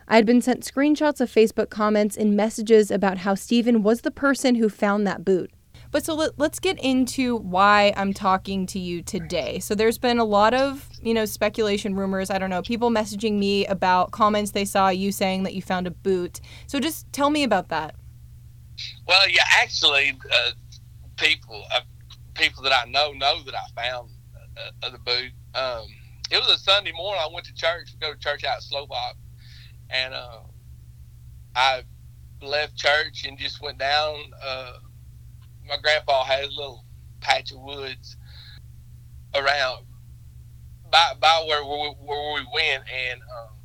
I 0.08 0.16
had 0.16 0.26
been 0.26 0.42
sent 0.42 0.62
screenshots 0.64 1.22
of 1.22 1.32
Facebook 1.32 1.70
comments 1.70 2.18
and 2.18 2.36
messages 2.36 2.92
about 2.92 3.20
how 3.20 3.36
Steven 3.36 3.84
was 3.84 4.02
the 4.02 4.12
person 4.12 4.56
who 4.56 4.70
found 4.70 5.08
that 5.08 5.24
boot. 5.24 5.52
But 5.92 6.04
so 6.04 6.16
let, 6.16 6.40
let's 6.40 6.60
get 6.60 6.80
into 6.84 7.38
why 7.38 7.94
I'm 7.96 8.14
talking 8.14 8.66
to 8.68 8.80
you 8.80 9.04
today. 9.04 9.60
So 9.60 9.76
there's 9.76 10.00
been 10.00 10.18
a 10.18 10.24
lot 10.26 10.54
of, 10.54 10.90
you 11.04 11.14
know, 11.14 11.26
speculation, 11.26 11.94
rumors, 11.96 12.32
I 12.32 12.40
don't 12.40 12.50
know, 12.50 12.64
people 12.64 12.90
messaging 12.90 13.38
me 13.38 13.66
about 13.68 14.12
comments 14.12 14.52
they 14.52 14.66
saw 14.66 14.90
you 14.90 15.12
saying 15.12 15.44
that 15.44 15.54
you 15.54 15.62
found 15.62 15.86
a 15.86 15.92
boot. 15.92 16.42
So 16.66 16.80
just 16.80 17.12
tell 17.14 17.30
me 17.30 17.44
about 17.44 17.70
that. 17.70 17.96
Well, 19.08 19.30
yeah, 19.30 19.44
actually, 19.62 20.18
uh, 20.32 20.52
people 21.18 21.64
uh, 21.74 21.82
people 22.34 22.64
that 22.64 22.74
I 22.74 22.90
know 22.90 23.12
know 23.12 23.44
that 23.44 23.54
I 23.54 23.82
found 23.82 24.10
uh, 24.58 24.88
uh, 24.88 24.90
the 24.90 24.98
boot. 24.98 25.32
Um, 25.54 25.88
it 26.34 26.42
was 26.42 26.56
a 26.56 26.60
Sunday 26.60 26.94
morning. 26.94 27.22
I 27.24 27.30
went 27.34 27.48
to 27.48 27.56
church. 27.56 27.96
Go 28.02 28.14
to 28.14 28.20
church 28.20 28.46
out 28.46 28.58
at 28.58 28.64
Slovak, 28.64 29.16
and 29.90 30.14
uh, 30.14 30.40
I 31.56 31.84
left 32.42 32.78
church 32.78 33.26
and 33.28 33.38
just 33.40 33.62
went 33.62 33.80
down. 33.80 34.16
Uh, 34.46 34.72
my 35.68 35.78
grandpa 35.82 36.24
had 36.26 36.46
a 36.46 36.50
little 36.50 36.86
patch 37.22 37.52
of 37.52 37.60
woods 37.62 38.18
around 39.36 39.80
by 40.92 41.14
by 41.22 41.46
where 41.48 41.66
where, 41.66 41.80
we- 41.92 42.06
where 42.08 42.34
we 42.36 42.48
went, 42.54 42.84
and 42.92 43.22
um, 43.22 43.56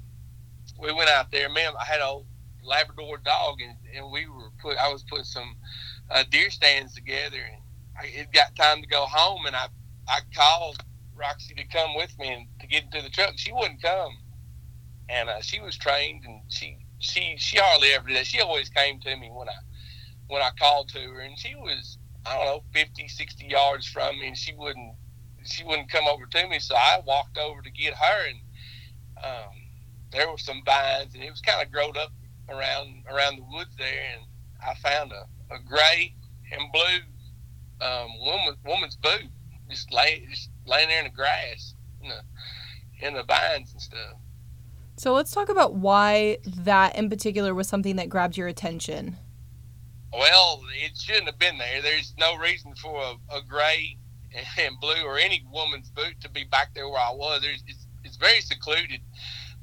we 0.81 0.93
went 0.93 1.11
out 1.11 1.31
there. 1.33 1.51
Man, 1.51 1.73
I 1.81 1.85
had 1.85 2.01
a 2.01 2.21
Labrador 2.65 3.19
dog, 3.25 3.57
and, 3.61 3.77
and 3.97 4.13
we 4.13 4.27
were 4.29 4.51
put. 4.63 4.79
I 4.79 4.93
was 4.93 5.05
putting 5.05 5.25
some 5.25 5.57
uh, 6.11 6.25
deer 6.31 6.51
stands 6.51 6.95
together, 6.95 7.39
and 7.39 7.63
I, 8.01 8.07
it 8.21 8.29
got 8.33 8.55
time 8.57 8.83
to 8.83 8.89
go 8.89 9.07
home, 9.07 9.47
and 9.47 9.57
I 9.57 9.67
I 10.09 10.21
called 10.35 10.79
Roxy 11.19 11.55
to 11.55 11.65
come 11.67 11.95
with 11.97 12.17
me 12.19 12.29
and 12.33 12.47
to 12.61 12.67
get 12.67 12.85
into 12.85 13.03
the 13.03 13.11
truck. 13.11 13.35
She 13.37 13.53
wouldn't 13.53 13.83
come, 13.83 14.13
and 15.09 15.29
uh, 15.29 15.41
she 15.41 15.61
was 15.61 15.77
trained, 15.77 16.25
and 16.25 16.43
she 16.49 16.79
she 16.99 17.37
she 17.39 17.59
hardly 17.59 17.89
ever 17.95 18.09
did. 18.09 18.27
She 18.27 18.41
always 18.41 18.69
came 18.69 19.01
to 19.01 19.17
me 19.17 19.31
when 19.33 19.49
I 19.49 19.59
when 20.29 20.43
I 20.43 20.51
called 20.59 20.89
to 20.91 21.01
her, 21.01 21.21
and 21.21 21.39
she 21.39 21.55
was 21.57 21.99
I 22.27 22.37
don't 22.37 22.45
know 22.45 22.63
50, 22.73 23.09
60 23.09 23.47
yards 23.47 23.87
from 23.87 24.19
me, 24.19 24.29
and 24.29 24.37
she 24.37 24.55
wouldn't 24.55 24.95
she 25.45 25.65
wouldn't 25.65 25.91
come 25.91 26.07
over 26.07 26.27
to 26.27 26.49
me. 26.49 26.59
So 26.59 26.75
I 26.77 27.01
walked 27.07 27.39
over 27.39 27.63
to 27.63 27.71
get 27.71 27.95
her, 27.95 28.29
and 28.29 28.39
um, 29.25 29.55
there 30.13 30.31
were 30.31 30.39
some 30.39 30.63
vines, 30.65 31.15
and 31.15 31.25
it 31.25 31.31
was 31.31 31.41
kind 31.41 31.63
of 31.65 31.73
grown 31.73 31.97
up 31.97 32.13
around 32.49 33.05
around 33.11 33.37
the 33.37 33.45
woods 33.45 33.75
there, 33.79 34.01
and 34.15 34.23
I 34.65 34.75
found 34.77 35.13
a, 35.13 35.55
a 35.55 35.59
gray 35.61 36.15
and 36.53 36.73
blue 36.73 37.87
um, 37.87 38.09
woman 38.21 38.57
woman's 38.65 38.97
boot 38.97 39.31
just 39.69 39.93
lay 39.93 40.27
just 40.31 40.51
laying 40.67 40.89
there 40.89 40.99
in 40.99 41.05
the 41.05 41.11
grass, 41.11 41.75
in 42.03 42.09
the 42.09 43.07
in 43.07 43.15
the 43.15 43.23
vines 43.23 43.73
and 43.73 43.81
stuff. 43.81 44.15
So 44.97 45.13
let's 45.13 45.31
talk 45.31 45.49
about 45.49 45.75
why 45.75 46.39
that 46.45 46.97
in 46.97 47.09
particular 47.09 47.55
was 47.55 47.69
something 47.69 47.97
that 47.97 48.09
grabbed 48.09 48.37
your 48.37 48.49
attention. 48.49 49.17
Well, 50.13 50.63
it 50.75 50.97
shouldn't 50.97 51.27
have 51.27 51.39
been 51.39 51.59
there. 51.59 51.83
There's 51.83 52.15
no 52.19 52.37
reason 52.37 52.75
for 52.75 53.01
a, 53.01 53.37
a 53.37 53.43
gray 53.43 53.97
and 54.59 54.81
blue 54.81 55.05
or 55.05 55.19
any 55.19 55.45
woman's 55.53 55.91
boot 55.91 56.21
to 56.21 56.31
be 56.31 56.45
back 56.45 56.75
there 56.75 56.89
where 56.89 57.01
I 57.01 57.13
was. 57.13 57.43
There's, 57.43 57.63
it's, 57.67 57.87
it's 58.05 58.17
very 58.17 58.41
secluded. 58.41 59.01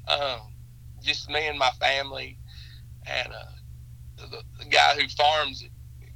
Um, 0.08 0.52
just 1.02 1.28
me 1.28 1.46
and 1.46 1.58
my 1.58 1.70
family, 1.80 2.38
and 3.06 3.32
uh, 3.32 4.26
the, 4.30 4.42
the 4.58 4.64
guy 4.70 4.94
who 4.94 5.08
farms 5.08 5.62
it 5.62 5.70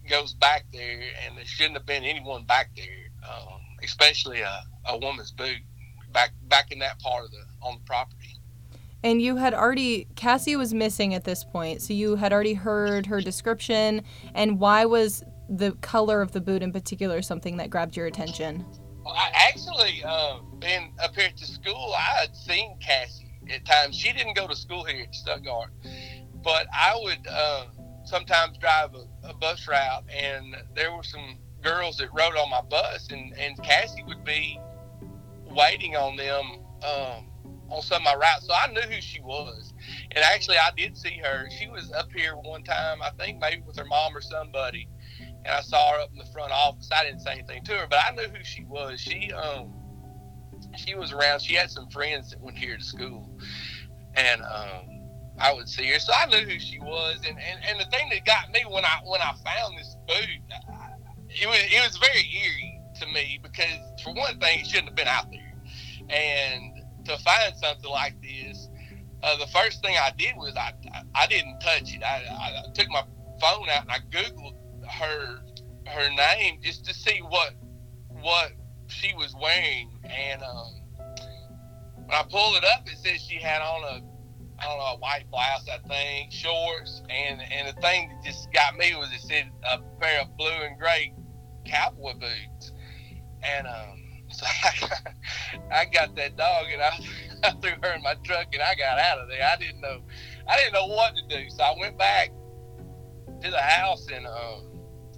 goes 0.08 0.34
back 0.34 0.64
there, 0.72 1.00
and 1.24 1.36
there 1.36 1.44
shouldn't 1.44 1.76
have 1.76 1.86
been 1.86 2.04
anyone 2.04 2.44
back 2.44 2.70
there, 2.76 3.10
um, 3.28 3.59
especially 3.84 4.40
a, 4.40 4.62
a 4.86 4.98
woman's 4.98 5.32
boot 5.32 5.58
back 6.12 6.32
back 6.48 6.72
in 6.72 6.78
that 6.80 6.98
part 7.00 7.24
of 7.24 7.30
the 7.30 7.44
on 7.62 7.76
the 7.76 7.84
property. 7.84 8.36
And 9.02 9.22
you 9.22 9.36
had 9.36 9.54
already, 9.54 10.08
Cassie 10.14 10.56
was 10.56 10.74
missing 10.74 11.14
at 11.14 11.24
this 11.24 11.42
point, 11.42 11.80
so 11.80 11.94
you 11.94 12.16
had 12.16 12.34
already 12.34 12.52
heard 12.52 13.06
her 13.06 13.20
description. 13.22 14.02
And 14.34 14.60
why 14.60 14.84
was 14.84 15.24
the 15.48 15.72
color 15.80 16.20
of 16.20 16.32
the 16.32 16.40
boot 16.40 16.62
in 16.62 16.70
particular 16.70 17.22
something 17.22 17.56
that 17.56 17.70
grabbed 17.70 17.96
your 17.96 18.06
attention? 18.06 18.66
Well, 19.02 19.14
I 19.14 19.30
actually, 19.34 20.02
uh, 20.04 20.40
been 20.58 20.92
up 21.02 21.14
here 21.14 21.28
at 21.28 21.36
the 21.38 21.46
school, 21.46 21.94
I 21.96 22.20
had 22.20 22.36
seen 22.36 22.76
Cassie 22.78 23.32
at 23.50 23.64
times. 23.64 23.96
She 23.96 24.12
didn't 24.12 24.34
go 24.34 24.46
to 24.46 24.54
school 24.54 24.84
here 24.84 25.04
at 25.04 25.14
Stuttgart, 25.14 25.70
but 26.44 26.66
I 26.70 26.94
would 27.02 27.26
uh, 27.26 27.66
sometimes 28.04 28.58
drive 28.58 28.94
a, 28.94 29.28
a 29.28 29.34
bus 29.34 29.66
route, 29.66 30.04
and 30.14 30.56
there 30.74 30.94
were 30.94 31.02
some 31.02 31.38
girls 31.62 31.96
that 31.98 32.08
rode 32.12 32.36
on 32.36 32.50
my 32.50 32.62
bus, 32.62 33.08
and, 33.10 33.36
and 33.38 33.62
Cassie 33.62 34.04
would 34.04 34.24
be 34.24 34.58
waiting 35.50 35.96
on 35.96 36.16
them. 36.16 36.64
Um, 36.82 37.26
on 37.70 37.82
some 37.82 37.98
of 37.98 38.02
my 38.02 38.14
routes. 38.14 38.46
So 38.46 38.52
I 38.52 38.66
knew 38.72 38.80
who 38.80 39.00
she 39.00 39.20
was. 39.20 39.72
And 40.10 40.24
actually, 40.24 40.56
I 40.58 40.70
did 40.76 40.96
see 40.96 41.20
her. 41.22 41.48
She 41.58 41.68
was 41.68 41.92
up 41.92 42.10
here 42.12 42.34
one 42.34 42.64
time, 42.64 42.98
I 43.02 43.10
think 43.10 43.40
maybe 43.40 43.62
with 43.64 43.76
her 43.78 43.84
mom 43.84 44.16
or 44.16 44.20
somebody. 44.20 44.88
And 45.44 45.54
I 45.54 45.60
saw 45.60 45.92
her 45.92 46.00
up 46.00 46.10
in 46.10 46.18
the 46.18 46.30
front 46.32 46.52
office. 46.52 46.88
I 46.92 47.04
didn't 47.04 47.20
say 47.20 47.32
anything 47.32 47.64
to 47.64 47.72
her, 47.78 47.86
but 47.88 48.00
I 48.04 48.14
knew 48.14 48.28
who 48.28 48.42
she 48.42 48.64
was. 48.64 49.00
She 49.00 49.32
um 49.32 49.72
she 50.76 50.94
was 50.94 51.12
around. 51.12 51.40
She 51.40 51.54
had 51.54 51.70
some 51.70 51.88
friends 51.88 52.30
that 52.30 52.40
went 52.40 52.58
here 52.58 52.76
to 52.76 52.84
school, 52.84 53.28
and 54.14 54.42
um, 54.42 55.08
I 55.38 55.52
would 55.52 55.68
see 55.68 55.86
her. 55.86 55.98
So 55.98 56.12
I 56.12 56.26
knew 56.26 56.46
who 56.46 56.58
she 56.58 56.78
was. 56.78 57.16
And, 57.26 57.38
and, 57.38 57.60
and 57.66 57.80
the 57.80 57.90
thing 57.90 58.10
that 58.10 58.24
got 58.24 58.50
me 58.52 58.64
when 58.68 58.84
I 58.84 59.00
when 59.04 59.20
I 59.20 59.32
found 59.44 59.78
this 59.78 59.96
boot, 60.06 60.40
it 61.30 61.46
was 61.46 61.58
it 61.58 61.86
was 61.86 61.96
very 61.96 62.28
eerie 62.34 62.80
to 63.00 63.06
me 63.06 63.40
because 63.42 63.78
for 64.02 64.12
one 64.12 64.38
thing, 64.38 64.60
it 64.60 64.66
shouldn't 64.66 64.88
have 64.88 64.96
been 64.96 65.08
out 65.08 65.26
there, 65.30 65.54
and 66.08 66.80
to 67.06 67.16
find 67.18 67.54
something 67.56 67.90
like 67.90 68.20
this, 68.22 68.68
uh, 69.22 69.36
the 69.38 69.46
first 69.48 69.82
thing 69.82 69.96
I 69.96 70.12
did 70.16 70.36
was 70.36 70.54
I, 70.56 70.72
I, 71.14 71.26
didn't 71.26 71.60
touch 71.60 71.94
it. 71.94 72.02
I, 72.02 72.24
I, 72.28 72.72
took 72.74 72.88
my 72.90 73.02
phone 73.40 73.68
out 73.68 73.82
and 73.82 73.90
I 73.90 73.98
googled 74.10 74.54
her 74.88 75.40
her 75.86 76.10
name 76.10 76.60
just 76.62 76.84
to 76.86 76.94
see 76.94 77.18
what 77.18 77.54
what 78.08 78.52
she 78.88 79.14
was 79.14 79.34
wearing. 79.40 79.90
And 80.04 80.42
um, 80.42 80.74
when 81.94 82.12
I 82.12 82.22
pulled 82.30 82.56
it 82.56 82.64
up, 82.64 82.86
it 82.86 82.98
said 82.98 83.20
she 83.20 83.36
had 83.36 83.62
on 83.62 83.84
a 83.84 84.02
I 84.60 84.64
don't 84.64 84.78
know 84.78 84.84
a 84.84 84.98
white 84.98 85.24
blouse, 85.30 85.66
I 85.68 85.78
think, 85.88 86.32
shorts, 86.32 87.02
and 87.08 87.40
and 87.40 87.68
the 87.68 87.80
thing 87.80 88.10
that 88.10 88.24
just 88.24 88.52
got 88.52 88.76
me 88.76 88.94
was 88.94 89.10
it 89.12 89.20
said 89.20 89.50
a 89.70 89.78
pair 90.00 90.20
of 90.22 90.36
blue 90.36 90.48
and 90.48 90.78
gray 90.78 91.14
cowboy 91.70 92.14
boots, 92.14 92.72
and 93.42 93.66
um, 93.66 94.10
so 94.30 94.46
I, 94.46 95.80
I 95.80 95.84
got 95.86 96.14
that 96.16 96.36
dog 96.36 96.66
and 96.72 96.80
I, 96.80 96.98
I 97.48 97.50
threw 97.60 97.72
her 97.82 97.94
in 97.94 98.02
my 98.02 98.14
truck 98.24 98.46
and 98.52 98.62
I 98.62 98.74
got 98.74 98.98
out 98.98 99.18
of 99.18 99.28
there. 99.28 99.42
I 99.42 99.56
didn't 99.56 99.80
know, 99.80 100.02
I 100.48 100.56
didn't 100.56 100.74
know 100.74 100.86
what 100.86 101.14
to 101.16 101.36
do. 101.36 101.50
So 101.50 101.62
I 101.62 101.74
went 101.78 101.98
back 101.98 102.30
to 103.42 103.50
the 103.50 103.60
house 103.60 104.06
and 104.12 104.26
um, 104.26 104.70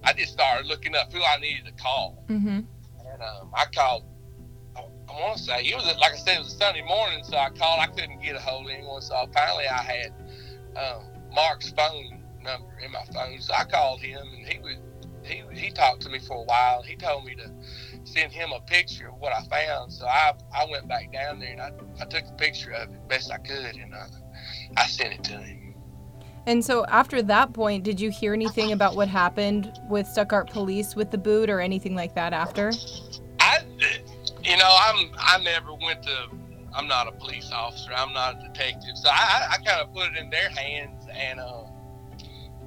I 0.05 0.13
just 0.13 0.33
started 0.33 0.67
looking 0.67 0.95
up 0.95 1.13
who 1.13 1.23
I 1.23 1.39
needed 1.41 1.67
to 1.67 1.73
call. 1.73 2.25
Mm-hmm. 2.29 2.49
And 2.49 3.23
um, 3.23 3.53
I 3.55 3.67
called. 3.75 4.05
I, 4.75 4.81
I 4.81 5.21
want 5.21 5.37
to 5.37 5.43
say 5.43 5.63
it 5.65 5.75
was 5.75 5.85
like 5.85 6.13
I 6.13 6.17
said, 6.17 6.37
it 6.37 6.39
was 6.39 6.55
a 6.55 6.57
Sunday 6.57 6.83
morning, 6.83 7.23
so 7.25 7.37
I 7.37 7.51
called. 7.51 7.81
I 7.81 7.87
couldn't 7.89 8.23
get 8.23 8.37
a 8.37 8.41
hold 8.41 8.67
of 8.67 8.73
anyone, 8.73 9.03
so 9.03 9.15
finally 9.35 9.67
I 9.67 9.83
had 9.83 10.15
um, 10.77 11.05
Mark's 11.35 11.71
phone 11.73 12.23
number 12.43 12.79
in 12.83 12.91
my 12.91 13.05
phone. 13.13 13.39
So 13.41 13.53
I 13.53 13.65
called 13.65 14.01
him, 14.01 14.23
and 14.23 14.47
he 14.47 14.59
was 14.61 14.79
he 15.33 15.43
he 15.59 15.71
talked 15.71 16.03
to 16.03 16.09
me 16.09 16.19
for 16.19 16.37
a 16.39 16.43
while. 16.43 16.83
He 16.83 16.97
told 16.97 17.25
me 17.25 17.35
to 17.37 17.51
send 18.05 18.33
him 18.33 18.51
a 18.53 18.61
picture 18.61 19.09
of 19.09 19.19
what 19.19 19.33
I 19.33 19.43
found. 19.45 19.93
So 19.93 20.07
I 20.07 20.33
I 20.55 20.67
went 20.71 20.89
back 20.89 21.13
down 21.13 21.41
there 21.41 21.53
and 21.53 21.61
I, 21.61 21.73
I 22.01 22.05
took 22.07 22.25
a 22.29 22.33
picture 22.33 22.73
of 22.73 22.91
it 22.91 23.09
best 23.09 23.31
I 23.31 23.39
could 23.39 23.77
and 23.77 23.95
uh, 23.95 24.07
I 24.77 24.87
sent 24.87 25.15
it 25.15 25.25
to 25.25 25.39
him. 25.39 25.75
And 26.47 26.65
so 26.65 26.85
after 26.87 27.23
that 27.23 27.53
point, 27.53 27.85
did 27.85 28.01
you 28.01 28.11
hear 28.11 28.33
anything 28.33 28.73
about 28.73 28.97
what 28.97 29.07
happened 29.07 29.73
with 29.89 30.09
Stuttgart 30.09 30.51
police 30.51 30.97
with 30.97 31.13
the 31.13 31.19
boot 31.19 31.49
or 31.49 31.61
anything 31.61 31.95
like 31.95 32.17
that 32.17 32.33
after? 32.33 32.73
I, 33.39 33.59
you 34.43 34.57
know, 34.57 34.77
I'm 34.81 35.13
I 35.19 35.41
never 35.43 35.75
went 35.75 36.03
to. 36.05 36.29
I'm 36.75 36.89
not 36.89 37.07
a 37.07 37.13
police 37.13 37.51
officer. 37.53 37.91
I'm 37.95 38.13
not 38.13 38.41
a 38.41 38.49
detective. 38.49 38.97
So 38.97 39.11
I, 39.11 39.47
I 39.53 39.57
kind 39.59 39.83
of 39.83 39.93
put 39.95 40.13
it 40.13 40.17
in 40.17 40.31
their 40.31 40.49
hands 40.51 41.07
and. 41.15 41.41
Uh, 41.41 41.65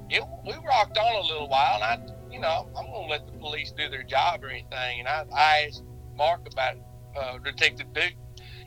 it, 0.08 0.22
we 0.44 0.52
rocked 0.64 0.98
on 0.98 1.16
a 1.16 1.26
little 1.26 1.48
while, 1.48 1.82
and 1.82 1.84
I 1.84 2.15
you 2.30 2.40
know, 2.40 2.68
I'm 2.76 2.86
going 2.86 3.04
to 3.04 3.10
let 3.10 3.26
the 3.26 3.32
police 3.38 3.72
do 3.76 3.88
their 3.88 4.02
job 4.02 4.44
or 4.44 4.48
anything. 4.48 5.00
And 5.00 5.08
I, 5.08 5.24
I 5.34 5.66
asked 5.68 5.84
Mark 6.16 6.46
about 6.50 6.76
uh, 7.18 7.38
Detective 7.38 7.92
Duke 7.92 8.14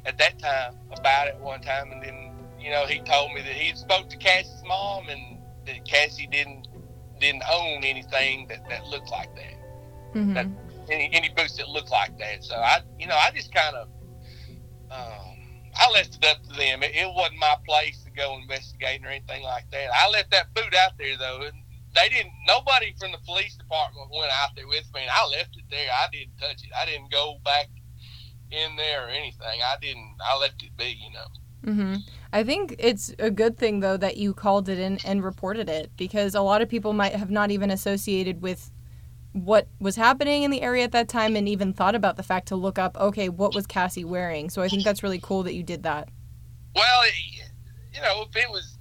at 0.06 0.18
that 0.18 0.40
time 0.40 0.76
about 0.92 1.28
it 1.28 1.38
one 1.40 1.62
time, 1.62 1.92
and 1.92 2.02
then 2.02 2.36
you 2.60 2.72
know 2.72 2.86
he 2.86 3.00
told 3.00 3.34
me 3.34 3.42
that 3.42 3.54
he 3.54 3.76
spoke 3.76 4.10
to 4.10 4.18
Cassie's 4.18 4.64
mom 4.66 5.10
and 5.10 5.40
that 5.66 5.86
Cassie 5.86 6.28
didn't 6.28 6.68
didn't 7.20 7.44
own 7.52 7.84
anything 7.84 8.48
that, 8.48 8.68
that 8.70 8.86
looked 8.88 9.12
like 9.12 9.36
that. 9.36 9.54
Mm-hmm. 10.16 10.34
that 10.34 10.48
any, 10.90 11.10
any 11.14 11.30
boots 11.30 11.58
that 11.58 11.70
looked 11.70 11.92
like 11.92 12.18
that. 12.18 12.44
So 12.44 12.56
I, 12.56 12.80
you 12.98 13.08
know, 13.08 13.16
I 13.16 13.32
just 13.32 13.54
kind 13.54 13.76
of, 13.76 13.90
um, 14.90 15.38
I 15.76 15.92
left 15.94 16.16
it 16.16 16.26
up 16.26 16.42
to 16.44 16.50
them. 16.50 16.84
It, 16.84 16.96
it 16.96 17.08
wasn't 17.14 17.40
my 17.40 17.56
place 17.68 18.04
to 18.06 18.12
go 18.12 18.38
investigate 18.42 19.06
or 19.06 19.10
anything 19.10 19.44
like 19.44 19.70
that. 19.72 19.90
I 19.94 20.10
left 20.10 20.32
that 20.32 20.54
boot 20.54 20.74
out 20.76 20.94
there 20.98 21.18
though, 21.18 21.42
and 21.42 21.54
they 21.96 22.10
didn't. 22.10 22.34
Nobody 22.48 22.94
from 23.00 23.12
the 23.12 23.18
police 23.26 23.56
department 23.56 24.10
went 24.12 24.32
out 24.32 24.50
there 24.56 24.68
with 24.68 24.86
me, 24.94 25.02
and 25.02 25.12
I 25.12 25.26
left 25.26 25.56
it 25.58 25.66
there. 25.70 25.90
I 25.92 26.08
didn't 26.12 26.38
touch 26.38 26.64
it. 26.64 26.70
I 26.76 26.86
didn't 26.86 27.12
go 27.12 27.38
back 27.44 27.68
in 28.52 28.76
there 28.76 29.06
or 29.06 29.10
anything. 29.10 29.62
I 29.64 29.76
didn't. 29.82 30.16
I 30.24 30.38
left 30.38 30.64
it 30.64 30.76
be. 30.78 30.98
You 31.00 31.14
know. 31.14 31.28
Mm-hmm. 31.66 31.96
I 32.32 32.44
think 32.44 32.76
it's 32.80 33.14
a 33.20 33.30
good 33.30 33.58
thing 33.58 33.82
though 33.82 33.98
that 33.98 34.18
you 34.18 34.34
called 34.34 34.70
it 34.70 34.80
in 34.80 35.00
and 35.04 35.24
reported 35.24 35.70
it 35.70 35.92
because 35.98 36.34
a 36.34 36.42
lot 36.42 36.62
of 36.62 36.70
people 36.70 36.94
might 36.94 37.14
have 37.14 37.30
not 37.30 37.52
even 37.52 37.70
associated 37.70 38.42
with 38.42 38.72
what 39.34 39.68
was 39.80 39.96
happening 39.96 40.44
in 40.44 40.52
the 40.52 40.62
area 40.62 40.84
at 40.84 40.92
that 40.94 41.10
time 41.10 41.36
and 41.36 41.48
even 41.50 41.74
thought 41.74 41.96
about 41.96 42.18
the 42.18 42.24
fact 42.24 42.48
to 42.48 42.56
look 42.56 42.80
up 42.80 42.98
okay 42.98 43.28
what 43.30 43.54
was 43.54 43.68
Cassie 43.68 44.06
wearing. 44.06 44.50
So 44.50 44.62
I 44.62 44.70
think 44.70 44.84
that's 44.84 45.04
really 45.04 45.20
cool 45.20 45.44
that 45.44 45.54
you 45.54 45.64
did 45.64 45.84
that. 45.84 46.08
Well, 46.76 47.04
you 47.94 48.02
know, 48.02 48.26
if 48.30 48.36
it 48.36 48.50
was 48.50 48.78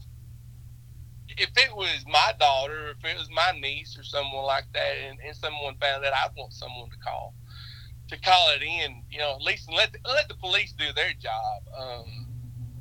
if 1.39 1.51
it 1.57 1.75
was 1.75 2.05
my 2.07 2.33
daughter, 2.39 2.91
if 2.99 3.05
it 3.05 3.17
was 3.19 3.29
my 3.31 3.53
niece 3.61 3.97
or 3.99 4.03
someone 4.03 4.45
like 4.45 4.67
that, 4.75 4.93
and, 5.09 5.19
and 5.25 5.37
someone 5.37 5.75
found 5.81 6.05
that, 6.05 6.13
I'd 6.13 6.31
want 6.37 6.53
someone 6.53 6.91
to 6.91 6.99
call 6.99 7.35
to 8.09 8.21
call 8.21 8.51
it 8.51 8.63
in. 8.63 9.03
You 9.11 9.19
know, 9.19 9.35
at 9.35 9.43
least 9.43 9.71
let 9.73 9.93
the, 9.93 9.99
let 10.05 10.29
the 10.29 10.35
police 10.35 10.73
do 10.73 10.93
their 10.95 11.13
job. 11.21 11.63
Um, 11.79 12.27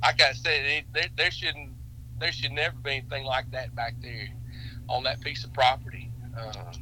like 0.02 0.20
I 0.22 0.32
said, 0.32 0.64
it, 0.64 0.84
there, 0.92 1.06
there 1.16 1.30
shouldn't 1.30 1.72
there 2.18 2.32
should 2.32 2.52
never 2.52 2.76
be 2.76 2.90
anything 2.90 3.24
like 3.24 3.50
that 3.52 3.74
back 3.74 3.94
there 4.00 4.28
on 4.88 5.04
that 5.04 5.20
piece 5.20 5.44
of 5.44 5.52
property 5.52 6.10
uh, 6.36 6.72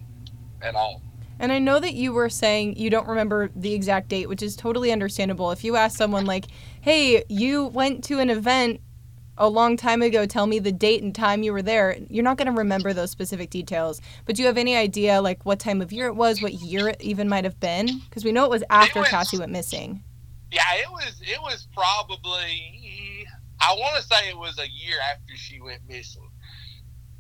at 0.62 0.75
all. 0.75 1.02
And 1.38 1.52
I 1.52 1.59
know 1.59 1.78
that 1.78 1.92
you 1.92 2.14
were 2.14 2.30
saying 2.30 2.76
you 2.76 2.88
don't 2.88 3.06
remember 3.06 3.50
the 3.54 3.75
exact 3.75 4.09
date, 4.09 4.26
which 4.26 4.42
is 4.42 4.56
totally 4.56 4.90
understandable. 4.90 5.50
If 5.50 5.64
you 5.64 5.76
ask 5.76 5.97
someone 5.99 6.25
like, 6.25 6.47
"Hey, 6.80 7.25
you 7.28 7.66
went 7.66 8.04
to 8.04 8.18
an 8.21 8.30
event 8.30 8.80
a 9.38 9.49
long 9.49 9.76
time 9.76 10.02
ago 10.02 10.26
tell 10.26 10.47
me 10.47 10.59
the 10.59 10.73
date 10.73 11.02
and 11.02 11.14
time 11.14 11.43
you 11.43 11.52
were 11.52 11.62
there, 11.62 11.97
you're 12.09 12.25
not 12.25 12.37
going 12.37 12.47
to 12.47 12.59
remember 12.59 12.93
those 12.93 13.11
specific 13.11 13.50
details. 13.50 14.00
But 14.25 14.37
do 14.37 14.43
you 14.43 14.49
have 14.49 14.59
any 14.59 14.76
idea, 14.76 15.21
like, 15.21 15.45
what 15.45 15.59
time 15.59 15.83
of 15.83 15.93
year 15.93 16.07
it 16.07 16.14
was, 16.14 16.43
what 16.43 16.55
year 16.55 16.88
it 16.88 17.00
even 17.00 17.28
might 17.28 17.45
have 17.45 17.61
been? 17.61 18.00
Because 18.09 18.25
we 18.25 18.33
know 18.33 18.45
it 18.45 18.50
was 18.50 18.64
after 18.71 19.00
it 19.00 19.02
was, 19.02 19.09
Cassie 19.11 19.38
went 19.38 19.52
missing. 19.52 20.02
Yeah, 20.50 20.62
it 20.75 20.90
was. 20.90 21.21
It 21.23 21.40
was 21.40 21.66
probably. 21.75 23.26
I 23.61 23.73
want 23.73 23.97
to 23.97 24.02
say 24.02 24.28
it 24.28 24.38
was 24.38 24.59
a 24.59 24.69
year 24.69 24.97
after 25.12 25.37
she 25.37 25.61
went 25.61 25.81
missing. 25.88 26.28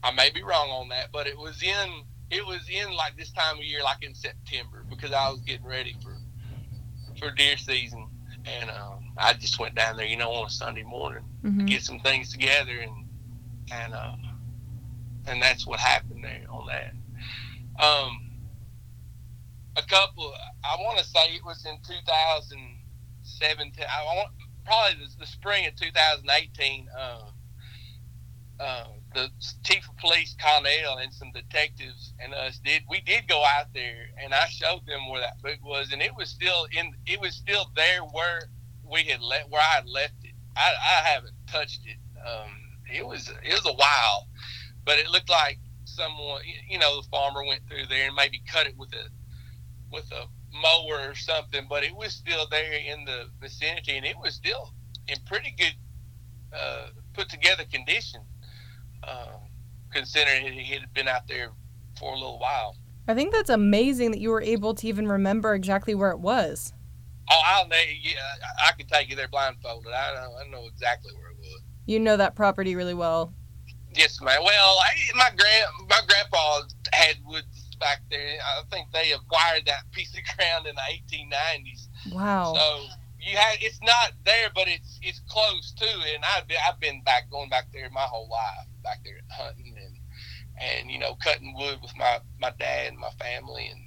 I 0.02 0.12
may 0.12 0.30
be 0.30 0.42
wrong 0.42 0.68
on 0.70 0.88
that, 0.90 1.10
but 1.12 1.26
it 1.26 1.36
was 1.36 1.62
in 1.62 2.04
it 2.30 2.44
was 2.44 2.68
in 2.68 2.92
like 2.92 3.16
this 3.16 3.32
time 3.32 3.58
of 3.58 3.64
year, 3.64 3.82
like 3.82 4.02
in 4.02 4.14
September, 4.14 4.84
because 4.88 5.12
I 5.12 5.30
was 5.30 5.40
getting 5.40 5.66
ready 5.66 5.96
for 6.02 6.16
for 7.18 7.30
deer 7.32 7.56
season, 7.56 8.06
and 8.44 8.70
um, 8.70 9.05
I 9.18 9.32
just 9.34 9.58
went 9.58 9.74
down 9.74 9.96
there, 9.96 10.06
you 10.06 10.16
know, 10.16 10.32
on 10.32 10.46
a 10.46 10.50
Sunday 10.50 10.82
morning 10.82 11.24
Mhm. 11.42 11.58
to 11.60 11.64
get 11.64 11.82
some 11.82 12.00
things 12.00 12.30
together, 12.30 12.80
and 12.80 13.06
and 13.72 13.94
uh, 13.94 14.16
and 15.26 15.42
that's 15.42 15.66
what 15.66 15.80
happened 15.80 16.24
there 16.24 16.44
on 16.50 16.66
that. 16.66 16.94
Um, 17.82 18.30
a 19.76 19.82
couple, 19.82 20.32
I 20.64 20.76
want 20.80 20.98
to 20.98 21.04
say 21.04 21.34
it 21.34 21.44
was 21.44 21.64
in 21.66 21.78
2017. 21.82 23.84
I 23.84 24.04
want 24.16 24.28
probably 24.64 25.04
the, 25.04 25.16
the 25.20 25.26
spring 25.26 25.66
of 25.66 25.76
2018. 25.76 26.88
Um, 26.98 27.32
uh, 28.58 28.86
the 29.14 29.30
chief 29.64 29.86
of 29.88 29.96
police 29.98 30.34
Connell 30.40 30.96
and 30.98 31.12
some 31.12 31.30
detectives 31.32 32.14
and 32.18 32.32
us 32.32 32.58
did 32.64 32.82
we 32.88 33.02
did 33.02 33.28
go 33.28 33.44
out 33.44 33.66
there 33.74 34.08
and 34.22 34.32
I 34.32 34.46
showed 34.46 34.86
them 34.86 35.10
where 35.10 35.20
that 35.20 35.42
book 35.42 35.58
was 35.62 35.92
and 35.92 36.00
it 36.00 36.16
was 36.16 36.30
still 36.30 36.66
in 36.72 36.94
it 37.04 37.20
was 37.20 37.34
still 37.34 37.70
there 37.76 38.00
where 38.00 38.48
we 38.90 39.04
had 39.04 39.20
left 39.20 39.50
where 39.50 39.60
I 39.60 39.76
had 39.76 39.88
left 39.88 40.14
it. 40.24 40.34
I, 40.56 40.72
I 40.80 41.08
haven't 41.08 41.34
touched 41.46 41.80
it. 41.86 41.98
Um, 42.26 42.50
it 42.92 43.06
was 43.06 43.30
it 43.42 43.52
was 43.52 43.66
a 43.66 43.74
while, 43.74 44.28
but 44.84 44.98
it 44.98 45.08
looked 45.08 45.30
like 45.30 45.58
someone 45.84 46.42
you 46.68 46.78
know 46.78 47.00
the 47.00 47.08
farmer 47.08 47.44
went 47.44 47.62
through 47.68 47.86
there 47.88 48.06
and 48.06 48.16
maybe 48.16 48.42
cut 48.50 48.66
it 48.66 48.76
with 48.76 48.92
a 48.94 49.08
with 49.92 50.10
a 50.12 50.26
mower 50.60 51.10
or 51.10 51.14
something, 51.14 51.66
but 51.68 51.84
it 51.84 51.94
was 51.94 52.12
still 52.12 52.46
there 52.50 52.72
in 52.72 53.04
the 53.04 53.28
vicinity 53.40 53.96
and 53.96 54.06
it 54.06 54.16
was 54.18 54.34
still 54.34 54.72
in 55.08 55.16
pretty 55.26 55.54
good 55.56 55.74
uh, 56.52 56.88
put 57.12 57.28
together 57.28 57.64
condition 57.70 58.20
uh, 59.02 59.38
considering 59.90 60.46
it 60.46 60.80
had 60.80 60.92
been 60.94 61.08
out 61.08 61.26
there 61.28 61.50
for 61.98 62.12
a 62.12 62.16
little 62.16 62.38
while. 62.38 62.76
I 63.08 63.14
think 63.14 63.32
that's 63.32 63.50
amazing 63.50 64.10
that 64.10 64.20
you 64.20 64.30
were 64.30 64.42
able 64.42 64.74
to 64.74 64.86
even 64.86 65.06
remember 65.06 65.54
exactly 65.54 65.94
where 65.94 66.10
it 66.10 66.18
was. 66.18 66.72
Oh, 67.28 67.40
I'll 67.44 67.68
know. 67.68 67.76
Yeah, 68.00 68.14
I 68.64 68.72
could 68.72 68.88
take 68.88 69.10
you 69.10 69.16
there 69.16 69.28
blindfolded. 69.28 69.92
I 69.92 70.14
know. 70.14 70.32
I 70.44 70.48
know 70.50 70.66
exactly 70.66 71.12
where 71.14 71.30
it 71.30 71.38
was. 71.38 71.62
You 71.86 72.00
know 72.00 72.16
that 72.16 72.34
property 72.34 72.74
really 72.74 72.94
well. 72.94 73.32
Yes, 73.94 74.20
man. 74.20 74.38
Well, 74.42 74.78
I, 74.78 75.16
my 75.16 75.30
grand 75.36 75.66
my 75.88 76.00
grandpa 76.06 76.62
had 76.92 77.16
woods 77.24 77.76
back 77.80 78.02
there. 78.10 78.38
I 78.58 78.62
think 78.70 78.88
they 78.92 79.12
acquired 79.12 79.64
that 79.66 79.82
piece 79.92 80.14
of 80.16 80.36
ground 80.36 80.66
in 80.66 80.74
the 80.74 81.16
1890s. 81.16 81.88
Wow. 82.12 82.54
So 82.54 82.86
you 83.20 83.36
had 83.36 83.56
it's 83.60 83.80
not 83.82 84.12
there, 84.24 84.50
but 84.54 84.68
it's 84.68 84.98
it's 85.02 85.20
close 85.28 85.72
to 85.78 85.84
it. 85.84 86.14
And 86.16 86.24
I've 86.36 86.46
been 86.46 86.58
I've 86.68 86.80
been 86.80 87.02
back 87.02 87.30
going 87.30 87.48
back 87.48 87.66
there 87.72 87.88
my 87.90 88.02
whole 88.02 88.28
life, 88.28 88.68
back 88.82 89.00
there 89.04 89.20
hunting 89.30 89.74
and 89.76 89.96
and 90.58 90.90
you 90.90 90.98
know 90.98 91.16
cutting 91.22 91.54
wood 91.56 91.78
with 91.82 91.96
my 91.96 92.18
my 92.40 92.52
dad 92.58 92.88
and 92.88 92.98
my 92.98 93.10
family, 93.18 93.70
and 93.72 93.80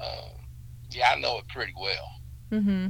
um, 0.00 0.46
yeah, 0.90 1.10
I 1.14 1.20
know 1.20 1.38
it 1.38 1.48
pretty 1.48 1.74
well. 1.80 2.15
Mm-hmm. 2.50 2.88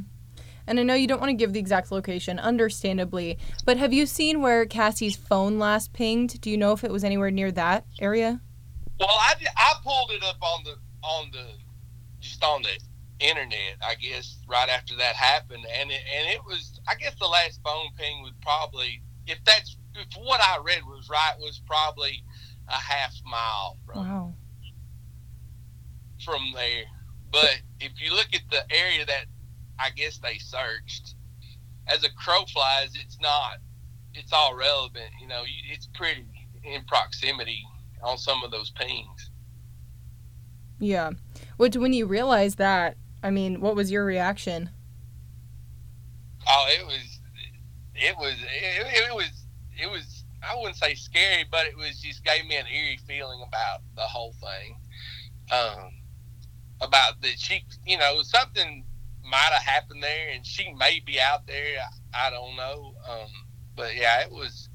And 0.69 0.81
I 0.81 0.83
know 0.83 0.95
you 0.95 1.07
don't 1.07 1.21
want 1.21 1.31
to 1.31 1.35
give 1.37 1.53
the 1.53 1.61
exact 1.61 1.93
location, 1.93 2.39
understandably, 2.41 3.39
but 3.65 3.77
have 3.77 3.93
you 3.93 4.05
seen 4.05 4.43
where 4.43 4.67
Cassie's 4.67 5.17
phone 5.17 5.59
last 5.61 5.93
pinged? 5.93 6.41
Do 6.41 6.51
you 6.51 6.57
know 6.57 6.73
if 6.73 6.83
it 6.83 6.91
was 6.91 7.05
anywhere 7.05 7.31
near 7.31 7.53
that 7.53 7.87
area? 8.01 8.41
Well, 8.99 9.09
I, 9.11 9.35
I 9.57 9.75
pulled 9.85 10.11
it 10.11 10.25
up 10.25 10.43
on 10.43 10.65
the 10.65 10.75
on 11.03 11.31
the 11.31 11.47
just 12.19 12.43
on 12.43 12.63
the 12.63 12.77
internet, 13.25 13.77
I 13.87 13.95
guess, 13.95 14.39
right 14.49 14.69
after 14.69 14.97
that 14.97 15.15
happened, 15.15 15.65
and 15.73 15.91
it, 15.91 16.01
and 16.19 16.29
it 16.35 16.45
was 16.45 16.81
I 16.89 16.95
guess 16.97 17.15
the 17.21 17.27
last 17.27 17.61
phone 17.63 17.87
ping 17.97 18.23
was 18.23 18.33
probably 18.43 19.03
if 19.27 19.39
that's 19.45 19.77
if 19.95 20.07
what 20.19 20.41
I 20.41 20.59
read 20.65 20.83
was 20.85 21.09
right 21.09 21.35
was 21.39 21.61
probably 21.67 22.25
a 22.69 22.73
half 22.75 23.13
mile 23.25 23.79
from 23.87 23.99
Wow. 24.09 24.35
from 26.25 26.53
there. 26.55 26.85
But 27.31 27.61
if 27.81 27.93
you 28.01 28.15
look 28.15 28.29
at 28.35 28.43
the 28.51 28.65
area 28.75 29.05
that 29.07 29.27
I 29.79 29.91
guess 29.91 30.19
they 30.19 30.39
searched, 30.39 31.15
as 31.87 32.05
a 32.05 32.11
crow 32.11 32.45
flies, 32.47 32.91
it's 32.95 33.19
not. 33.21 33.59
It's 34.15 34.33
all 34.33 34.55
relevant. 34.57 35.11
You 35.21 35.29
know, 35.29 35.43
you- 35.45 35.73
it's 35.73 35.87
pretty 35.95 36.25
in 36.65 36.85
proximity 36.85 37.65
on 38.03 38.19
some 38.19 38.43
of 38.43 38.51
those 38.51 38.71
pings. 38.71 39.31
Yeah. 40.79 41.11
Which, 41.57 41.77
when 41.77 41.93
you 41.93 42.07
realize 42.07 42.57
that, 42.57 42.97
I 43.23 43.31
mean, 43.31 43.61
what 43.61 43.77
was 43.77 43.91
your 43.91 44.05
reaction? 44.05 44.71
Oh, 46.49 46.67
it 46.69 46.87
was, 46.87 47.21
it 47.95 48.17
was, 48.17 48.35
it, 48.41 48.87
it 49.11 49.15
was, 49.15 49.31
it 49.79 49.91
was. 49.91 50.25
I 50.43 50.55
wouldn't 50.55 50.77
say 50.77 50.95
scary, 50.95 51.45
but 51.51 51.67
it 51.67 51.77
was 51.77 52.01
just 52.01 52.25
gave 52.25 52.47
me 52.47 52.57
an 52.57 52.67
eerie 52.67 53.01
feeling 53.07 53.43
about 53.47 53.81
the 53.97 54.03
whole 54.03 54.33
thing. 54.41 54.77
Um, 55.51 55.93
about 56.81 57.21
that 57.23 57.39
she, 57.39 57.65
you 57.87 57.99
know, 57.99 58.23
something 58.23 58.85
might 59.29 59.51
have 59.53 59.63
happened 59.63 60.03
there, 60.03 60.31
and 60.35 60.45
she 60.47 60.73
may 60.75 61.01
be 61.05 61.21
out 61.21 61.47
there. 61.47 61.79
I, 62.15 62.29
I 62.29 62.31
don't 62.31 62.57
know. 62.57 62.95
Um, 63.09 63.29
but 63.75 63.95
yeah, 63.95 64.21
it 64.23 64.31
was. 64.31 64.69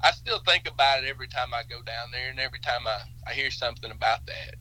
I 0.00 0.10
still 0.10 0.40
think 0.46 0.68
about 0.68 1.04
it 1.04 1.08
every 1.08 1.28
time 1.28 1.54
I 1.54 1.62
go 1.68 1.80
down 1.82 2.10
there, 2.12 2.30
and 2.30 2.40
every 2.40 2.58
time 2.58 2.86
I, 2.86 3.30
I 3.30 3.34
hear 3.34 3.50
something 3.50 3.90
about 3.90 4.26
that. 4.26 4.56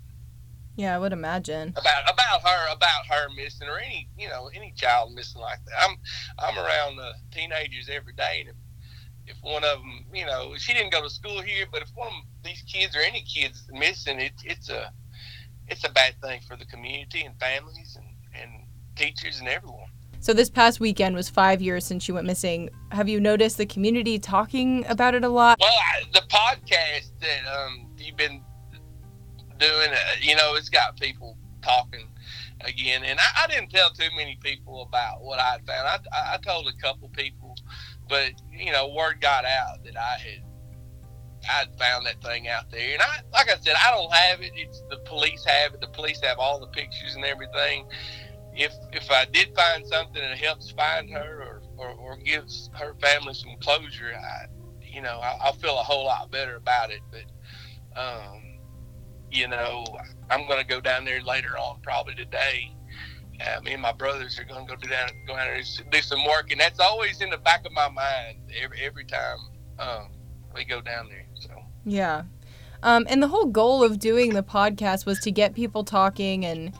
Yeah, 0.76 0.96
I 0.96 1.00
would 1.00 1.14
imagine. 1.14 1.70
about 1.70 2.12
about 2.12 2.42
her 2.44 2.74
about 2.74 3.06
her 3.08 3.28
missing 3.36 3.68
or 3.68 3.80
any 3.80 4.10
you 4.18 4.30
know 4.30 4.50
any 4.54 4.74
child 4.76 5.14
missing 5.14 5.42
like 5.42 5.60
that. 5.66 5.74
I'm 5.82 5.98
I'm 6.40 6.58
around 6.58 7.00
uh, 7.00 7.14
teenagers 7.32 7.90
every 7.92 8.14
day, 8.14 8.46
and 8.46 8.50
if, 8.50 9.36
if 9.36 9.44
one 9.44 9.64
of 9.64 9.80
them, 9.80 10.06
you 10.14 10.26
know, 10.26 10.54
she 10.58 10.74
didn't 10.74 10.92
go 10.92 11.02
to 11.02 11.10
school 11.10 11.42
here, 11.42 11.66
but 11.72 11.82
if 11.82 11.90
one 11.96 12.08
of 12.08 12.14
these 12.44 12.64
kids 12.64 12.96
or 12.96 13.00
any 13.00 13.22
kids 13.22 13.68
missing, 13.72 14.20
it, 14.20 14.34
it's 14.44 14.70
a 14.70 14.92
it's 15.68 15.84
a 15.84 15.92
bad 15.92 16.16
thing 16.22 16.42
for 16.48 16.56
the 16.56 16.66
community 16.66 17.22
and 17.22 17.38
families 17.40 17.98
and 17.98 18.06
and 18.34 18.61
teachers 18.96 19.40
and 19.40 19.48
everyone. 19.48 19.88
So, 20.20 20.34
this 20.34 20.52
past 20.52 20.80
weekend 20.80 21.16
was 21.16 21.30
five 21.30 21.62
years 21.64 21.84
since 21.84 22.04
she 22.04 22.12
went 22.12 22.28
missing. 22.28 22.70
Have 22.92 23.10
you 23.10 23.20
noticed 23.20 23.58
the 23.58 23.66
community 23.66 24.20
talking 24.20 24.86
about 24.88 25.16
it 25.16 25.24
a 25.24 25.30
lot? 25.30 25.58
Well, 25.60 25.74
I, 25.74 26.04
the 26.14 26.22
podcast 26.28 27.10
that 27.22 27.52
um, 27.52 27.88
you've 27.98 28.18
been 28.18 28.44
doing, 29.58 29.90
uh, 29.92 29.98
you 30.22 30.36
know, 30.36 30.54
it's 30.56 30.70
got 30.70 31.00
people 31.00 31.38
talking 31.64 32.08
again, 32.62 33.04
and 33.04 33.20
I, 33.20 33.44
I 33.44 33.48
didn't 33.48 33.72
tell 33.72 33.90
too 33.90 34.10
many 34.16 34.38
people 34.44 34.84
about 34.84 35.24
what 35.24 35.40
I 35.40 35.58
found. 35.66 35.88
I, 35.88 36.34
I, 36.34 36.38
told 36.38 36.68
a 36.68 36.82
couple 36.82 37.10
people, 37.10 37.56
but 38.08 38.34
you 38.52 38.72
know, 38.72 38.90
word 38.90 39.22
got 39.22 39.46
out 39.46 39.84
that 39.86 39.98
I 39.98 40.18
had 40.20 40.44
I 41.50 41.66
found 41.80 42.06
that 42.06 42.22
thing 42.22 42.48
out 42.48 42.70
there, 42.70 42.94
and 42.94 43.02
I, 43.02 43.22
like 43.34 43.50
I 43.50 43.58
said, 43.60 43.76
I 43.84 43.92
don't 43.92 44.14
have 44.14 44.42
it. 44.42 44.52
It's 44.56 44.84
the 44.90 44.98
police 44.98 45.44
have 45.46 45.74
it. 45.74 45.82
The 45.82 45.88
police 45.88 46.22
have 46.22 46.38
all 46.38 46.60
the 46.60 46.68
pictures 46.68 47.16
and 47.16 47.26
everything. 47.26 47.88
If 48.54 48.74
if 48.92 49.10
I 49.10 49.26
did 49.26 49.56
find 49.56 49.86
something 49.88 50.22
that 50.22 50.38
helps 50.38 50.72
find 50.72 51.10
her 51.12 51.42
or, 51.44 51.62
or, 51.78 51.90
or 51.92 52.18
gives 52.18 52.70
her 52.74 52.96
family 53.02 53.34
some 53.34 53.56
closure, 53.62 54.14
I, 54.14 54.48
you 54.84 55.02
know, 55.02 55.20
I, 55.20 55.38
I'll 55.42 55.54
feel 55.54 55.80
a 55.80 55.84
whole 55.84 56.06
lot 56.06 56.32
better 56.32 56.56
about 56.56 56.92
it. 56.92 57.02
But, 57.12 58.00
um, 58.00 58.60
you 59.32 59.48
know, 59.48 59.86
I'm 60.30 60.48
going 60.48 60.60
to 60.60 60.68
go 60.68 60.82
down 60.82 61.06
there 61.06 61.22
later 61.22 61.58
on, 61.58 61.80
probably 61.82 62.16
today. 62.16 62.76
Uh, 63.40 63.62
me 63.62 63.74
and 63.74 63.82
my 63.82 63.94
brothers 63.94 64.38
are 64.38 64.44
going 64.44 64.68
to 64.68 64.76
go 64.76 64.80
do 64.80 64.88
down, 64.88 65.10
go 65.26 65.36
down 65.36 65.48
there 65.48 65.56
and 65.56 65.92
do 65.92 66.02
some 66.02 66.24
work, 66.26 66.52
and 66.52 66.60
that's 66.60 66.80
always 66.80 67.22
in 67.22 67.30
the 67.30 67.38
back 67.38 67.66
of 67.66 67.72
my 67.72 67.90
mind 67.90 68.38
every 68.62 68.82
every 68.82 69.06
time 69.06 69.38
um, 69.80 70.12
we 70.54 70.64
go 70.64 70.82
down 70.82 71.10
there. 71.10 71.26
So. 71.36 71.50
Yeah. 71.86 72.24
Um, 72.84 73.06
and 73.10 73.22
the 73.22 73.28
whole 73.28 73.46
goal 73.46 73.84
of 73.84 74.00
doing 74.00 74.34
the 74.34 74.44
podcast 74.44 75.06
was 75.06 75.20
to 75.20 75.32
get 75.32 75.54
people 75.56 75.84
talking 75.84 76.46
and 76.46 76.74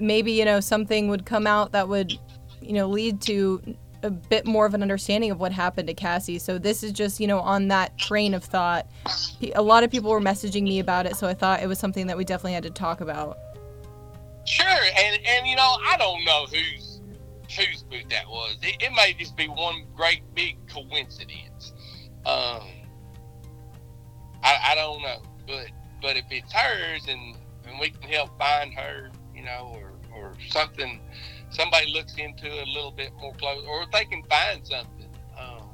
maybe, 0.00 0.32
you 0.32 0.44
know, 0.44 0.60
something 0.60 1.08
would 1.08 1.26
come 1.26 1.46
out 1.46 1.72
that 1.72 1.88
would, 1.88 2.12
you 2.60 2.72
know, 2.72 2.88
lead 2.88 3.20
to 3.22 3.76
a 4.02 4.10
bit 4.10 4.46
more 4.46 4.66
of 4.66 4.74
an 4.74 4.82
understanding 4.82 5.30
of 5.30 5.38
what 5.38 5.52
happened 5.52 5.88
to 5.88 5.94
Cassie. 5.94 6.38
So 6.38 6.58
this 6.58 6.82
is 6.82 6.92
just, 6.92 7.20
you 7.20 7.26
know, 7.26 7.38
on 7.38 7.68
that 7.68 7.96
train 7.98 8.34
of 8.34 8.42
thought. 8.42 8.86
A 9.54 9.62
lot 9.62 9.84
of 9.84 9.90
people 9.90 10.10
were 10.10 10.20
messaging 10.20 10.64
me 10.64 10.80
about 10.80 11.06
it, 11.06 11.16
so 11.16 11.28
I 11.28 11.34
thought 11.34 11.62
it 11.62 11.68
was 11.68 11.78
something 11.78 12.06
that 12.08 12.16
we 12.16 12.24
definitely 12.24 12.54
had 12.54 12.64
to 12.64 12.70
talk 12.70 13.00
about. 13.00 13.38
Sure, 14.44 14.66
and 14.66 15.24
and 15.24 15.46
you 15.46 15.54
know 15.54 15.76
I 15.86 15.96
don't 15.98 16.24
know 16.24 16.46
whose 16.46 17.00
whose 17.56 17.82
boot 17.84 18.10
that 18.10 18.28
was. 18.28 18.56
It, 18.62 18.82
it 18.82 18.92
may 18.92 19.12
just 19.12 19.36
be 19.36 19.46
one 19.46 19.84
great 19.94 20.22
big 20.34 20.56
coincidence. 20.68 21.72
Um, 22.26 22.62
I, 24.42 24.58
I 24.70 24.74
don't 24.74 25.00
know, 25.02 25.22
but 25.46 25.66
but 26.00 26.16
if 26.16 26.24
it's 26.30 26.52
hers 26.52 27.06
and 27.08 27.36
and 27.68 27.78
we 27.78 27.90
can 27.90 28.02
help 28.10 28.36
find 28.36 28.74
her, 28.74 29.10
you 29.42 29.48
know, 29.48 29.74
or 29.74 29.92
or 30.14 30.34
something, 30.48 31.00
somebody 31.50 31.92
looks 31.92 32.14
into 32.16 32.46
it 32.46 32.68
a 32.68 32.70
little 32.70 32.92
bit 32.92 33.10
more 33.20 33.34
close, 33.34 33.64
or 33.66 33.82
if 33.82 33.90
they 33.90 34.04
can 34.04 34.22
find 34.24 34.64
something, 34.66 35.08
um, 35.38 35.68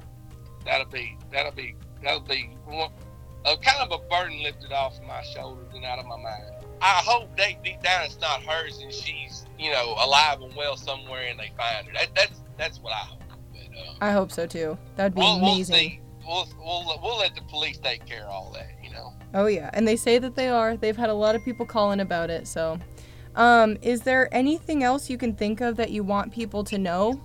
that'll 0.65 0.87
be 0.87 1.17
that'll 1.31 1.51
be 1.51 1.75
that'll 2.03 2.21
be 2.21 2.49
one, 2.65 2.91
a 3.45 3.57
kind 3.57 3.79
of 3.79 3.91
a 3.91 4.09
burden 4.09 4.41
lifted 4.41 4.71
off 4.71 4.99
my 5.07 5.21
shoulders 5.21 5.67
and 5.73 5.85
out 5.85 5.99
of 5.99 6.05
my 6.05 6.17
mind. 6.17 6.43
I 6.81 7.01
hope 7.05 7.35
deep, 7.35 7.61
deep 7.63 7.81
down 7.83 8.05
it's 8.05 8.19
not 8.21 8.41
hers 8.43 8.79
and 8.81 8.93
she's, 8.93 9.45
you 9.57 9.71
know, 9.71 9.95
alive 9.99 10.41
and 10.41 10.55
well 10.55 10.77
somewhere 10.77 11.27
and 11.27 11.37
they 11.37 11.51
find 11.57 11.87
her. 11.87 11.93
That, 11.93 12.15
that's 12.15 12.41
that's 12.57 12.79
what 12.79 12.93
I 12.93 12.99
hope. 12.99 13.21
But, 13.51 13.77
um, 13.77 13.95
I 13.99 14.11
hope 14.11 14.31
so 14.31 14.47
too. 14.47 14.77
That'd 14.95 15.13
be 15.13 15.19
we'll, 15.19 15.41
we'll 15.41 15.53
amazing. 15.53 15.75
see. 15.75 15.99
We'll, 16.25 16.47
we'll 16.57 16.99
we'll 17.01 17.17
let 17.17 17.35
the 17.35 17.41
police 17.41 17.77
take 17.77 18.05
care 18.05 18.23
of 18.23 18.29
all 18.29 18.51
that. 18.53 18.71
You 18.81 18.91
know. 18.91 19.13
Oh 19.33 19.47
yeah, 19.47 19.69
and 19.73 19.87
they 19.87 19.95
say 19.95 20.19
that 20.19 20.35
they 20.35 20.47
are. 20.47 20.77
They've 20.77 20.95
had 20.95 21.09
a 21.09 21.13
lot 21.13 21.35
of 21.35 21.43
people 21.43 21.65
calling 21.65 21.99
about 21.99 22.29
it. 22.29 22.47
So, 22.47 22.79
um, 23.35 23.77
is 23.81 24.01
there 24.01 24.33
anything 24.33 24.83
else 24.83 25.09
you 25.09 25.17
can 25.17 25.33
think 25.33 25.61
of 25.61 25.75
that 25.77 25.91
you 25.91 26.03
want 26.03 26.31
people 26.31 26.63
to 26.65 26.77
know? 26.77 27.21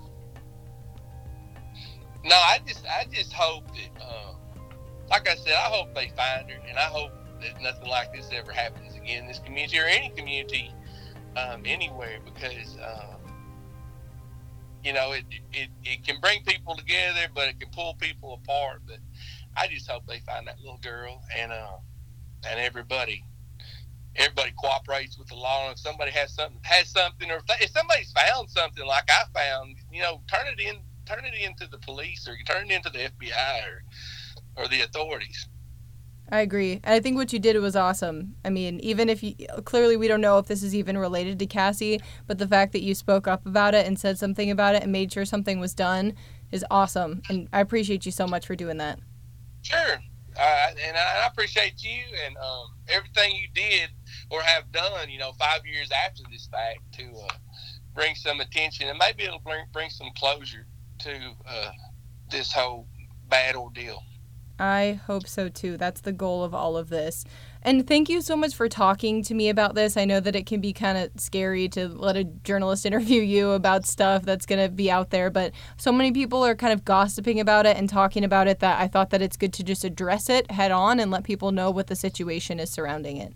No, 2.25 2.37
I 2.37 2.59
just 2.67 2.87
I 2.87 3.07
just 3.12 3.33
hope 3.33 3.67
that, 3.69 4.03
uh, 4.03 4.33
like 5.11 5.29
I 5.29 5.35
said, 5.37 5.53
I 5.53 5.69
hope 5.69 5.95
they 5.95 6.11
find 6.17 6.51
her, 6.51 6.59
and 6.69 6.79
I 6.79 6.85
hope 6.85 7.12
that 7.40 7.61
nothing 7.61 7.88
like 7.88 8.12
this 8.14 8.31
ever 8.33 8.53
happens 8.53 8.95
again 8.95 9.23
in 9.23 9.29
this 9.29 9.40
community 9.40 9.79
or 9.79 9.85
any 9.85 10.11
community 10.11 10.73
um, 11.37 11.62
anywhere 11.64 12.19
because. 12.25 12.77
Uh, 12.77 13.14
you 14.85 14.93
know, 14.93 15.12
it, 15.12 15.25
it 15.55 15.71
it 15.83 16.07
can 16.07 16.21
bring 16.21 16.45
people 16.45 16.77
together, 16.77 17.27
but 17.35 17.49
it 17.49 17.59
can 17.59 17.71
pull 17.71 17.95
people 17.95 18.35
apart. 18.35 18.83
But 18.87 18.99
I 19.57 19.67
just 19.67 19.90
hope 19.90 20.07
they 20.07 20.21
find 20.21 20.47
that 20.47 20.61
little 20.61 20.79
girl 20.83 21.23
and 21.35 21.51
uh 21.51 21.79
and 22.47 22.61
everybody 22.61 23.25
everybody 24.16 24.53
cooperates 24.62 25.18
with 25.18 25.29
the 25.29 25.35
law. 25.35 25.64
And 25.64 25.72
if 25.72 25.79
somebody 25.79 26.11
has 26.12 26.35
something 26.35 26.61
has 26.62 26.90
something, 26.90 27.31
or 27.31 27.40
if 27.61 27.70
somebody's 27.70 28.12
found 28.12 28.50
something 28.50 28.87
like 28.87 29.09
I 29.11 29.24
found, 29.35 29.77
you 29.92 30.03
know, 30.03 30.20
turn 30.27 30.46
it 30.46 30.61
in 30.61 30.77
turn 31.07 31.24
it 31.24 31.35
into 31.35 31.66
the 31.70 31.79
police 31.79 32.27
or 32.27 32.37
turn 32.46 32.70
it 32.70 32.74
into 32.74 32.90
the 32.90 33.11
FBI 33.11 33.66
or 33.66 33.83
or 34.57 34.68
the 34.68 34.83
authorities. 34.83 35.48
I 36.31 36.40
agree. 36.40 36.81
And 36.83 36.94
I 36.94 37.00
think 37.00 37.16
what 37.16 37.33
you 37.35 37.38
did 37.38 37.57
was 37.59 37.77
awesome. 37.77 38.37
I 38.44 38.50
mean, 38.50 38.81
even 38.81 39.11
if 39.11 39.22
you 39.22 39.35
clearly 39.64 39.96
we 39.96 40.09
don't 40.09 40.20
know 40.20 40.38
if 40.38 40.46
this 40.46 40.62
is 40.62 40.74
even 40.74 40.96
related 40.96 41.38
to 41.40 41.46
Cassie, 41.46 42.00
but 42.27 42.38
the 42.38 42.48
fact 42.48 42.72
that 42.72 42.83
you 42.83 42.94
spoke 42.94 43.29
up 43.29 43.44
about 43.46 43.74
it 43.74 43.87
and 43.87 43.98
said 43.98 44.18
something 44.18 44.50
about 44.50 44.74
it 44.74 44.83
and 44.83 44.92
made 44.92 45.12
sure 45.12 45.24
something 45.24 45.61
was 45.61 45.74
done 45.74 46.14
is 46.50 46.64
awesome. 46.70 47.20
And 47.29 47.48
I 47.53 47.61
appreciate 47.61 48.07
you 48.07 48.12
so 48.12 48.27
much 48.27 48.46
for 48.46 48.57
doing 48.57 48.79
that. 48.79 49.00
Sure. 49.62 49.98
Uh, 50.37 50.66
and 50.85 50.96
I 50.96 51.27
appreciate 51.27 51.85
you 51.85 52.03
and 52.27 52.37
um, 52.38 52.66
everything 52.88 53.37
you 53.37 53.48
did 53.55 53.90
or 54.35 54.42
have 54.42 54.70
done, 54.73 55.09
you 55.09 55.18
know, 55.18 55.33
five 55.33 55.64
years 55.64 55.90
after 56.07 56.23
this 56.31 56.49
fact 56.51 56.81
to 56.92 57.05
uh, 57.05 57.35
bring 57.94 58.14
some 58.14 58.40
attention 58.40 58.88
and 58.88 58.99
maybe 58.99 59.23
it'll 59.23 59.38
bring, 59.38 59.64
bring 59.73 59.90
some 59.90 60.09
closure 60.16 60.66
to 60.99 61.33
uh, 61.49 61.70
this 62.31 62.53
whole 62.53 62.87
bad 63.29 63.55
ordeal. 63.55 64.03
I 64.59 65.01
hope 65.07 65.27
so 65.27 65.49
too. 65.49 65.77
That's 65.77 66.01
the 66.01 66.12
goal 66.12 66.44
of 66.44 66.55
all 66.55 66.77
of 66.77 66.88
this. 66.88 67.25
And 67.62 67.87
thank 67.87 68.09
you 68.09 68.20
so 68.20 68.37
much 68.37 68.55
for 68.55 68.68
talking 68.68 69.23
to 69.25 69.35
me 69.35 69.49
about 69.49 69.75
this. 69.75 69.97
I 69.97 70.05
know 70.05 70.20
that 70.20 70.37
it 70.37 70.47
can 70.47 70.61
be 70.61 70.73
kind 70.73 70.97
of 70.97 71.11
scary 71.20 71.68
to 71.70 71.88
let 71.88 72.16
a 72.16 72.25
journalist 72.25 72.87
interview 72.87 73.20
you 73.23 73.51
about 73.51 73.85
stuff 73.85 74.23
that's 74.23 74.47
going 74.47 74.62
to 74.64 74.70
be 74.70 74.90
out 74.90 75.11
there, 75.11 75.31
but 75.31 75.53
so 75.77 75.90
many 75.90 76.12
people 76.12 76.44
are 76.44 76.55
kind 76.55 76.73
of 76.73 76.85
gossiping 76.85 77.40
about 77.40 77.66
it 77.66 77.77
and 77.77 77.88
talking 77.88 78.23
about 78.23 78.47
it 78.47 78.61
that 78.61 78.81
I 78.81 78.87
thought 78.87 79.11
that 79.11 79.23
it's 79.23 79.37
good 79.37 79.53
to 79.55 79.64
just 79.64 79.85
address 79.85 80.29
it 80.29 80.51
head 80.51 80.70
on 80.70 81.01
and 81.01 81.11
let 81.11 81.25
people 81.25 81.51
know 81.51 81.70
what 81.70 81.88
the 81.88 81.97
situation 81.97 82.61
is 82.61 82.70
surrounding 82.70 83.16
it. 83.16 83.35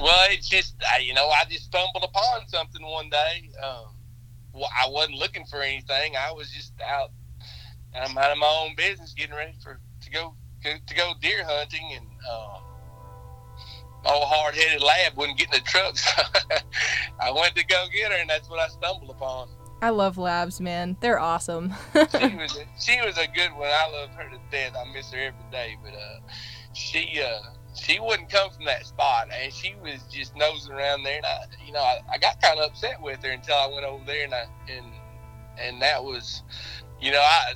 Well, 0.00 0.26
it's 0.30 0.48
just, 0.48 0.74
you 1.00 1.14
know, 1.14 1.28
I 1.28 1.44
just 1.48 1.64
stumbled 1.64 2.04
upon 2.04 2.46
something 2.48 2.84
one 2.84 3.10
day. 3.10 3.50
Um, 3.62 3.94
well, 4.52 4.68
I 4.78 4.88
wasn't 4.88 5.18
looking 5.18 5.44
for 5.46 5.62
anything. 5.62 6.14
I 6.16 6.32
was 6.32 6.50
just 6.50 6.72
out, 6.84 7.10
I'm 7.94 8.16
out 8.18 8.32
of 8.32 8.38
my 8.38 8.64
own 8.64 8.74
business, 8.76 9.12
getting 9.12 9.34
ready 9.34 9.54
for 9.62 9.80
to 10.02 10.10
go 10.10 10.34
to 10.62 10.94
go 10.94 11.12
deer 11.20 11.44
hunting, 11.44 11.92
and 11.94 12.06
uh, 12.28 12.58
old 14.06 14.28
hard 14.28 14.54
headed 14.54 14.82
lab 14.82 15.16
wouldn't 15.16 15.38
get 15.38 15.52
in 15.54 15.60
the 15.60 15.66
truck. 15.66 15.96
So 17.20 17.26
I 17.26 17.30
went 17.30 17.54
to 17.54 17.64
go 17.64 17.86
get 17.92 18.10
her, 18.10 18.18
and 18.18 18.28
that's 18.28 18.50
what 18.50 18.58
I 18.58 18.68
stumbled 18.68 19.10
upon. 19.10 19.48
I 19.80 19.90
love 19.90 20.18
labs, 20.18 20.60
man. 20.60 20.96
They're 21.00 21.18
awesome. 21.18 21.72
she 21.94 22.34
was 22.34 22.56
a, 22.56 22.66
she 22.80 23.00
was 23.02 23.18
a 23.18 23.26
good 23.26 23.52
one. 23.52 23.68
I 23.70 23.90
love 23.90 24.10
her 24.10 24.28
to 24.30 24.38
death. 24.50 24.74
I 24.76 24.92
miss 24.92 25.10
her 25.12 25.18
every 25.18 25.50
day. 25.50 25.76
But 25.82 25.94
uh, 25.94 26.20
she 26.72 27.22
uh, 27.22 27.40
she 27.74 27.98
wouldn't 28.00 28.30
come 28.30 28.50
from 28.50 28.64
that 28.66 28.86
spot, 28.86 29.28
and 29.32 29.52
she 29.52 29.74
was 29.82 30.02
just 30.10 30.36
nosing 30.36 30.72
around 30.72 31.02
there. 31.02 31.16
And 31.16 31.26
I, 31.26 31.44
you 31.66 31.72
know, 31.72 31.80
I, 31.80 31.98
I 32.12 32.18
got 32.18 32.40
kind 32.40 32.58
of 32.58 32.70
upset 32.70 33.00
with 33.00 33.22
her 33.22 33.30
until 33.30 33.56
I 33.56 33.66
went 33.66 33.84
over 33.84 34.04
there, 34.04 34.24
and 34.24 34.34
I 34.34 34.46
and 34.68 34.86
and 35.58 35.82
that 35.82 36.02
was, 36.02 36.42
you 37.00 37.10
know, 37.10 37.20
I 37.20 37.54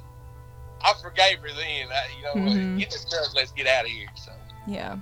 I 0.83 0.93
forgave 1.01 1.39
her 1.39 1.49
then. 1.49 1.89
I, 1.91 2.17
you 2.17 2.23
know, 2.23 2.51
mm-hmm. 2.51 2.79
get 2.79 2.91
the 2.91 2.99
truck. 3.11 3.35
Let's 3.35 3.53
get 3.53 3.67
out 3.67 3.85
of 3.85 3.91
here. 3.91 4.09
So 4.17 4.33
yeah. 4.67 4.97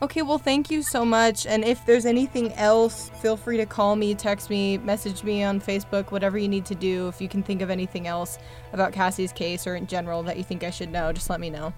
Okay, 0.00 0.22
well, 0.22 0.38
thank 0.38 0.70
you 0.70 0.82
so 0.82 1.04
much. 1.04 1.44
And 1.44 1.64
if 1.64 1.84
there's 1.84 2.06
anything 2.06 2.52
else, 2.52 3.10
feel 3.20 3.36
free 3.36 3.56
to 3.56 3.66
call 3.66 3.96
me, 3.96 4.14
text 4.14 4.48
me, 4.48 4.78
message 4.78 5.24
me 5.24 5.42
on 5.42 5.60
Facebook, 5.60 6.12
whatever 6.12 6.38
you 6.38 6.46
need 6.46 6.64
to 6.66 6.76
do. 6.76 7.08
If 7.08 7.20
you 7.20 7.28
can 7.28 7.42
think 7.42 7.62
of 7.62 7.70
anything 7.70 8.06
else 8.06 8.38
about 8.72 8.92
Cassie's 8.92 9.32
case 9.32 9.66
or 9.66 9.74
in 9.74 9.88
general 9.88 10.22
that 10.22 10.36
you 10.36 10.44
think 10.44 10.62
I 10.62 10.70
should 10.70 10.92
know, 10.92 11.12
just 11.12 11.28
let 11.28 11.40
me 11.40 11.50
know. 11.50 11.72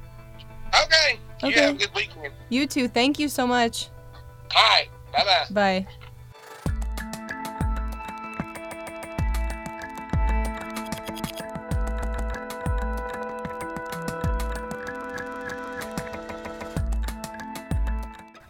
Okay. 0.84 1.18
Okay. 1.42 1.54
You 1.54 1.62
have 1.62 1.74
a 1.74 1.78
good 1.78 1.94
weekend. 1.94 2.32
You 2.48 2.66
too. 2.66 2.88
Thank 2.88 3.18
you 3.18 3.28
so 3.28 3.46
much. 3.46 3.88
All 4.56 4.62
right. 4.62 4.88
Bye-bye. 5.12 5.46
Bye. 5.50 5.86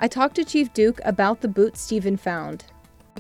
I 0.02 0.08
talked 0.08 0.34
to 0.36 0.44
Chief 0.44 0.72
Duke 0.72 0.98
about 1.04 1.42
the 1.42 1.48
boot 1.48 1.76
Steven 1.76 2.16
found. 2.16 2.64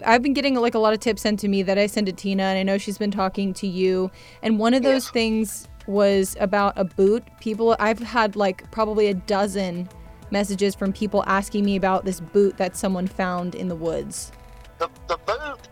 I've 0.04 0.22
been 0.22 0.32
getting 0.32 0.54
like 0.54 0.74
a 0.74 0.78
lot 0.78 0.94
of 0.94 1.00
tips 1.00 1.20
sent 1.20 1.38
to 1.40 1.48
me 1.48 1.62
that 1.62 1.76
I 1.76 1.86
send 1.86 2.06
to 2.06 2.12
Tina, 2.12 2.42
and 2.44 2.58
I 2.58 2.62
know 2.62 2.78
she's 2.78 2.96
been 2.96 3.10
talking 3.10 3.52
to 3.54 3.66
you. 3.66 4.10
And 4.42 4.58
one 4.58 4.72
of 4.72 4.82
those 4.82 5.10
things 5.10 5.68
was 5.86 6.36
about 6.40 6.74
a 6.76 6.84
boot. 6.84 7.24
People, 7.40 7.76
I've 7.78 7.98
had 7.98 8.36
like 8.36 8.70
probably 8.70 9.08
a 9.08 9.14
dozen 9.14 9.88
messages 10.30 10.74
from 10.74 10.92
people 10.92 11.24
asking 11.26 11.64
me 11.64 11.76
about 11.76 12.04
this 12.04 12.20
boot 12.20 12.56
that 12.56 12.76
someone 12.76 13.06
found 13.06 13.54
in 13.54 13.68
the 13.68 13.76
woods. 13.76 14.32
The, 14.78 14.88
the 15.08 15.18
boot 15.18 15.68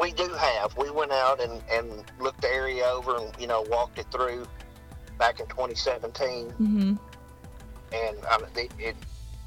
we 0.00 0.12
do 0.12 0.28
have. 0.28 0.76
We 0.76 0.90
went 0.90 1.12
out 1.12 1.40
and, 1.40 1.62
and 1.70 2.04
looked 2.18 2.42
the 2.42 2.48
area 2.48 2.84
over 2.84 3.16
and, 3.16 3.32
you 3.38 3.46
know, 3.46 3.62
walked 3.68 3.98
it 3.98 4.06
through 4.10 4.46
back 5.18 5.40
in 5.40 5.46
2017. 5.46 6.48
Mm-hmm. 6.48 6.94
And 7.92 8.24
um, 8.26 8.44
it, 8.56 8.72
it 8.78 8.96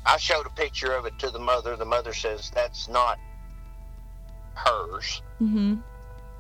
I 0.05 0.17
showed 0.17 0.45
a 0.45 0.49
picture 0.51 0.93
of 0.93 1.05
it 1.05 1.19
to 1.19 1.29
the 1.29 1.39
mother. 1.39 1.75
The 1.75 1.86
mother 1.86 2.13
says 2.13 2.49
that's 2.53 2.88
not 2.88 3.19
hers. 4.53 5.21
Mm-hmm. 5.41 5.75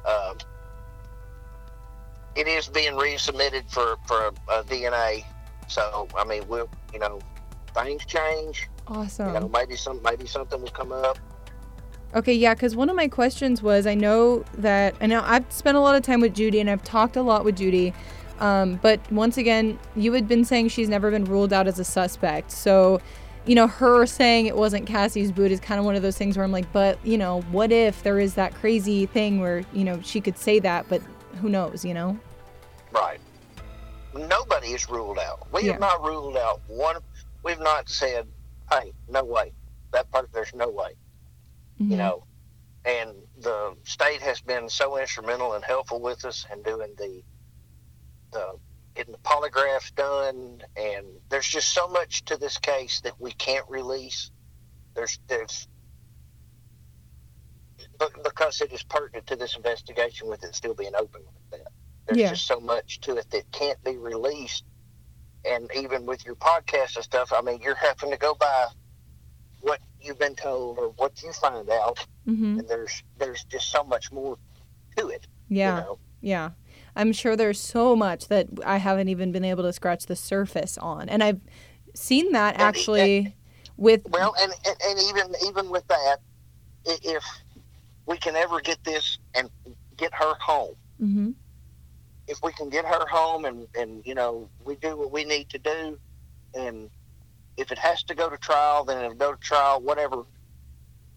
Um, 0.07 0.37
it 2.37 2.47
is 2.47 2.67
being 2.67 2.93
resubmitted 2.93 3.69
for 3.69 3.97
for 4.05 4.31
DNA. 4.63 5.23
So 5.67 6.07
I 6.17 6.23
mean, 6.23 6.47
we'll 6.47 6.69
you 6.93 6.99
know, 6.99 7.19
things 7.73 8.05
change. 8.05 8.67
Awesome. 8.87 9.33
You 9.33 9.39
know, 9.41 9.49
maybe 9.49 9.75
some 9.75 10.01
maybe 10.03 10.27
something 10.27 10.61
will 10.61 10.69
come 10.69 10.91
up. 10.91 11.17
Okay, 12.15 12.33
yeah, 12.33 12.53
because 12.53 12.75
one 12.75 12.89
of 12.89 12.95
my 12.95 13.07
questions 13.07 13.61
was 13.61 13.85
I 13.85 13.93
know 13.93 14.45
that 14.57 14.95
I 15.01 15.07
know 15.07 15.21
I've 15.25 15.51
spent 15.51 15.77
a 15.77 15.81
lot 15.81 15.95
of 15.95 16.03
time 16.03 16.21
with 16.21 16.33
Judy 16.33 16.59
and 16.59 16.69
I've 16.69 16.83
talked 16.83 17.15
a 17.15 17.21
lot 17.21 17.43
with 17.43 17.57
Judy. 17.57 17.93
Um, 18.39 18.79
but 18.83 18.99
once 19.11 19.37
again, 19.37 19.79
you 19.95 20.13
had 20.13 20.27
been 20.27 20.45
saying 20.45 20.69
she's 20.69 20.89
never 20.89 21.09
been 21.09 21.25
ruled 21.25 21.51
out 21.51 21.67
as 21.67 21.79
a 21.79 21.83
suspect. 21.83 22.51
So 22.51 23.01
you 23.47 23.55
know, 23.55 23.65
her 23.65 24.05
saying 24.05 24.45
it 24.45 24.55
wasn't 24.55 24.85
Cassie's 24.85 25.31
boot 25.31 25.51
is 25.51 25.59
kind 25.61 25.79
of 25.79 25.85
one 25.85 25.95
of 25.95 26.01
those 26.01 26.17
things 26.17 26.35
where 26.35 26.43
I'm 26.43 26.51
like, 26.51 26.71
but, 26.73 26.99
you 27.05 27.17
know, 27.17 27.41
what 27.43 27.71
if 27.71 28.03
there 28.03 28.19
is 28.19 28.35
that 28.35 28.53
crazy 28.53 29.05
thing 29.05 29.39
where, 29.39 29.63
you 29.71 29.85
know, 29.85 30.01
she 30.01 30.19
could 30.19 30.37
say 30.37 30.59
that, 30.59 30.85
but 30.89 31.01
who 31.41 31.47
knows, 31.47 31.85
you 31.85 31.93
know? 31.93 32.19
Right. 32.91 33.19
Nobody 34.13 34.69
is 34.69 34.89
ruled 34.89 35.19
out. 35.19 35.47
We 35.51 35.63
yeah. 35.63 35.73
have 35.73 35.81
not 35.81 36.03
ruled 36.03 36.37
out 36.37 36.61
one. 36.67 36.97
We've 37.43 37.59
not 37.59 37.89
said, 37.89 38.27
hey, 38.71 38.93
no 39.09 39.23
way. 39.23 39.51
That 39.91 40.09
part, 40.11 40.29
there's 40.33 40.53
no 40.53 40.69
way. 40.69 40.93
Mm-hmm. 41.79 41.91
You 41.91 41.97
know, 41.97 42.23
and 42.85 43.11
the 43.39 43.75
state 43.83 44.21
has 44.21 44.41
been 44.41 44.69
so 44.69 44.97
instrumental 44.97 45.53
and 45.53 45.63
helpful 45.63 46.01
with 46.01 46.25
us 46.25 46.45
and 46.49 46.63
doing 46.63 46.93
the 46.97 47.21
the 48.31 48.57
getting 48.95 49.11
the 49.11 49.19
polygraphs 49.19 49.93
done, 49.93 50.61
and 50.75 51.05
there's 51.29 51.47
just 51.47 51.73
so 51.73 51.87
much 51.87 52.25
to 52.25 52.37
this 52.37 52.57
case 52.57 53.01
that 53.01 53.19
we 53.19 53.31
can't 53.31 53.65
release. 53.69 54.31
There's 54.95 55.19
there's 55.27 55.67
because 58.23 58.61
it 58.61 58.71
is 58.71 58.83
pertinent 58.83 59.27
to 59.27 59.35
this 59.35 59.55
investigation 59.55 60.27
with 60.27 60.43
it 60.43 60.55
still 60.55 60.73
being 60.73 60.95
open 60.95 61.21
like 61.25 61.61
that. 61.61 61.71
There's 62.07 62.19
yeah. 62.19 62.29
just 62.29 62.47
so 62.47 62.59
much 62.59 62.99
to 63.01 63.17
it 63.17 63.29
that 63.31 63.51
can't 63.51 63.81
be 63.83 63.97
released. 63.97 64.63
And 65.45 65.69
even 65.75 66.05
with 66.05 66.25
your 66.25 66.35
podcast 66.35 66.95
and 66.95 67.03
stuff, 67.03 67.31
I 67.33 67.41
mean, 67.41 67.61
you're 67.61 67.75
having 67.75 68.11
to 68.11 68.17
go 68.17 68.33
by 68.33 68.67
what 69.61 69.79
you've 70.01 70.19
been 70.19 70.35
told 70.35 70.77
or 70.77 70.89
what 70.97 71.21
you 71.23 71.31
find 71.33 71.69
out, 71.69 72.05
mm-hmm. 72.27 72.59
and 72.59 72.67
there's 72.67 73.03
there's 73.17 73.43
just 73.45 73.71
so 73.71 73.83
much 73.83 74.11
more 74.11 74.37
to 74.97 75.07
it. 75.09 75.27
Yeah, 75.49 75.77
you 75.77 75.81
know? 75.83 75.99
yeah. 76.21 76.49
I'm 76.95 77.13
sure 77.13 77.35
there's 77.35 77.59
so 77.59 77.95
much 77.95 78.27
that 78.27 78.47
I 78.65 78.77
haven't 78.77 79.09
even 79.09 79.31
been 79.31 79.45
able 79.45 79.63
to 79.63 79.73
scratch 79.73 80.07
the 80.07 80.15
surface 80.15 80.77
on. 80.77 81.09
And 81.09 81.23
I've 81.23 81.39
seen 81.97 82.31
that 82.31 82.55
and, 82.55 82.63
actually 82.63 83.17
and, 83.17 83.33
with 83.75 84.01
well 84.09 84.35
and, 84.39 84.53
and, 84.65 84.77
and 84.83 84.99
even 85.09 85.35
even 85.47 85.69
with 85.69 85.87
that 85.87 86.17
if 86.85 87.23
we 88.05 88.17
can 88.17 88.35
ever 88.35 88.61
get 88.61 88.83
this 88.83 89.17
and 89.35 89.49
get 89.97 90.13
her 90.13 90.33
home 90.39 90.75
mm-hmm. 91.01 91.31
If 92.27 92.39
we 92.43 92.51
can 92.53 92.69
get 92.69 92.85
her 92.85 93.05
home 93.07 93.45
and 93.45 93.67
and 93.75 94.05
you 94.05 94.15
know 94.15 94.49
we 94.65 94.75
do 94.75 94.95
what 94.97 95.11
we 95.11 95.23
need 95.23 95.49
to 95.49 95.57
do 95.57 95.97
and 96.53 96.89
if 97.57 97.71
it 97.71 97.79
has 97.79 98.03
to 98.03 98.15
go 98.15 98.29
to 98.29 98.37
trial, 98.37 98.85
then 98.85 99.03
it'll 99.03 99.15
go 99.15 99.33
to 99.33 99.39
trial. 99.39 99.81
Whatever. 99.81 100.23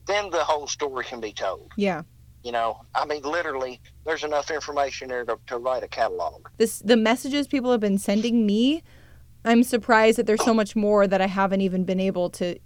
Then 0.07 0.31
the 0.31 0.42
whole 0.42 0.66
story 0.66 1.05
can 1.05 1.20
be 1.20 1.33
told. 1.33 1.70
Yeah. 1.77 2.03
You 2.42 2.53
know, 2.53 2.81
I 2.94 3.05
mean, 3.05 3.23
literally, 3.23 3.81
there's 4.07 4.25
enough 4.25 4.51
information 4.51 5.09
there 5.09 5.25
to, 5.27 5.38
to 5.49 5.59
write 5.59 5.83
a 5.83 5.88
catalog. 5.88 6.49
This 6.57 6.79
the 6.79 6.96
messages 6.96 7.46
people 7.46 7.70
have 7.70 7.81
been 7.81 7.99
sending 7.99 8.46
me. 8.46 8.83
I'm 9.44 9.62
surprised 9.62 10.18
that 10.18 10.27
there's 10.27 10.42
so 10.42 10.55
much 10.55 10.75
more 10.75 11.07
that 11.07 11.20
I 11.20 11.27
haven't 11.27 11.61
even 11.61 11.85
been 11.85 12.01
able 12.01 12.31
to 12.31 12.59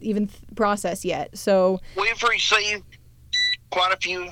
even 0.00 0.26
th- 0.26 0.40
process 0.56 1.04
yet. 1.04 1.36
So 1.36 1.80
We've 1.96 2.22
received 2.22 2.84
quite 3.70 3.92
a 3.92 3.96
few 3.96 4.28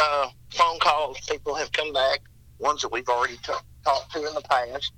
uh, 0.00 0.28
phone 0.50 0.78
calls. 0.80 1.20
People 1.28 1.54
have 1.54 1.70
come 1.72 1.92
back, 1.92 2.20
ones 2.64 2.82
that 2.82 2.92
we've 2.92 3.08
already 3.08 3.36
t- 3.36 3.52
talked 3.84 4.12
to 4.12 4.18
in 4.26 4.34
the 4.34 4.42
past. 4.42 4.92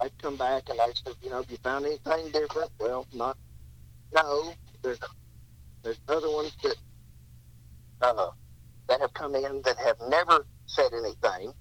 They've 0.00 0.18
come 0.20 0.36
back 0.36 0.64
and 0.70 0.80
I 0.80 0.88
said, 1.04 1.14
you 1.22 1.30
know, 1.30 1.36
have 1.42 1.50
you 1.50 1.58
found 1.62 1.86
anything 1.86 2.32
different? 2.32 2.70
Well, 2.80 3.06
not, 3.14 3.36
no. 4.14 4.52
There's, 4.82 4.98
there's 5.84 6.00
other 6.08 6.30
ones 6.30 6.56
that 6.62 6.76
uh, 8.02 8.28
that 8.88 9.00
have 9.00 9.14
come 9.14 9.34
in 9.34 9.62
that 9.64 9.78
have 9.78 9.96
never 10.08 10.46
said 10.66 10.90
anything. 10.92 11.52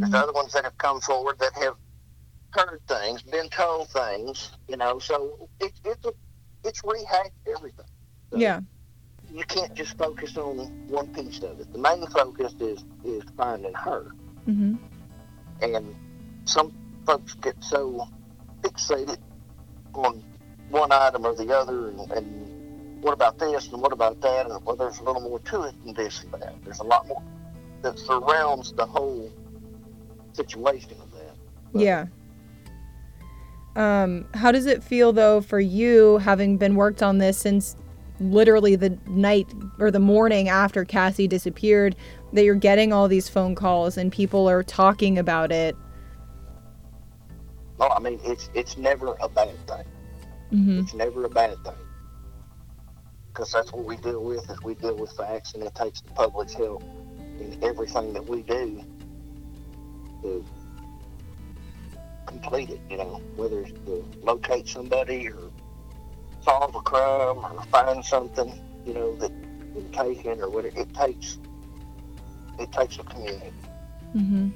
There's 0.00 0.14
other 0.14 0.32
ones 0.32 0.52
that 0.54 0.64
have 0.64 0.78
come 0.78 1.00
forward 1.00 1.36
that 1.40 1.52
have 1.56 1.74
heard 2.52 2.80
things, 2.88 3.22
been 3.22 3.48
told 3.50 3.88
things, 3.90 4.52
you 4.68 4.76
know. 4.76 4.98
So 4.98 5.48
it, 5.60 5.72
it's 5.84 6.04
a, 6.06 6.12
it's 6.64 6.82
rehashed 6.84 7.32
everything. 7.54 7.86
So 8.32 8.38
yeah, 8.38 8.60
You 9.32 9.44
can't 9.44 9.74
just 9.74 9.98
focus 9.98 10.36
on 10.36 10.58
one 10.88 11.08
piece 11.08 11.40
of 11.40 11.60
it. 11.60 11.72
The 11.72 11.78
main 11.80 12.06
focus 12.08 12.54
is 12.60 12.84
is 13.04 13.22
finding 13.36 13.74
her, 13.84 14.06
hmm 14.44 14.74
and 15.62 15.94
some 16.44 16.72
folks 17.06 17.34
get 17.34 17.54
so 17.62 18.08
fixated 18.62 19.18
on 19.94 20.22
one 20.68 20.92
item 20.92 21.24
or 21.24 21.34
the 21.34 21.56
other, 21.56 21.88
and, 21.88 22.10
and 22.12 23.02
what 23.02 23.12
about 23.12 23.38
this 23.38 23.68
and 23.68 23.80
what 23.80 23.92
about 23.92 24.20
that, 24.20 24.50
and 24.50 24.64
well, 24.64 24.76
there's 24.76 24.98
a 24.98 25.02
little 25.02 25.22
more 25.22 25.38
to 25.38 25.62
it 25.62 25.74
than 25.84 25.94
this 25.94 26.22
and 26.22 26.32
that. 26.42 26.54
There's 26.64 26.80
a 26.80 26.84
lot 26.84 27.06
more 27.06 27.22
that 27.82 27.98
surrounds 27.98 28.72
the 28.72 28.86
whole 28.86 29.30
situation 30.32 30.96
of 31.00 31.12
that. 31.12 31.80
yeah. 31.80 32.06
Um, 33.76 34.26
how 34.34 34.52
does 34.52 34.66
it 34.66 34.84
feel 34.84 35.12
though 35.12 35.40
for 35.40 35.58
you 35.58 36.18
having 36.18 36.56
been 36.58 36.76
worked 36.76 37.02
on 37.02 37.18
this 37.18 37.36
since 37.38 37.76
literally 38.20 38.76
the 38.76 38.98
night 39.06 39.52
or 39.78 39.90
the 39.90 39.98
morning 40.00 40.48
after 40.48 40.84
Cassie 40.84 41.28
disappeared 41.28 41.96
that 42.32 42.44
you're 42.44 42.54
getting 42.54 42.92
all 42.92 43.08
these 43.08 43.28
phone 43.28 43.54
calls 43.54 43.96
and 43.96 44.10
people 44.12 44.48
are 44.48 44.62
talking 44.62 45.18
about 45.18 45.52
it? 45.52 45.76
No, 47.78 47.88
I 47.88 47.98
mean 48.00 48.20
it's 48.24 48.50
it's 48.54 48.76
never 48.76 49.14
a 49.20 49.28
bad 49.28 49.54
thing. 49.66 49.84
hmm 50.50 50.78
It's 50.80 50.94
never 50.94 51.24
a 51.24 51.28
bad 51.28 51.62
thing. 51.64 51.74
Because 53.28 53.50
that's 53.50 53.72
what 53.72 53.84
we 53.84 53.96
deal 53.96 54.22
with 54.22 54.48
is 54.48 54.62
we 54.62 54.74
deal 54.74 54.96
with 54.96 55.10
facts 55.12 55.54
and 55.54 55.62
it 55.64 55.74
takes 55.74 56.00
the 56.00 56.10
public's 56.12 56.54
help 56.54 56.82
in 57.40 57.58
everything 57.62 58.12
that 58.12 58.24
we 58.24 58.42
do 58.42 58.80
to 60.22 60.44
complete 62.26 62.70
it, 62.70 62.80
you 62.88 62.96
know, 62.96 63.20
whether 63.36 63.60
it's 63.60 63.72
to 63.72 64.04
locate 64.22 64.68
somebody 64.68 65.28
or 65.28 65.50
solve 66.44 66.74
a 66.74 66.80
crime 66.80 67.38
or 67.38 67.62
find 67.70 68.04
something, 68.04 68.60
you 68.86 68.94
know, 68.94 69.16
that 69.16 69.32
been 69.74 69.90
taken 69.90 70.40
or 70.40 70.48
whatever. 70.48 70.80
It 70.80 70.94
takes 70.94 71.38
it 72.58 72.70
takes 72.72 72.98
a 72.98 73.02
community. 73.02 73.52
hmm 74.12 74.48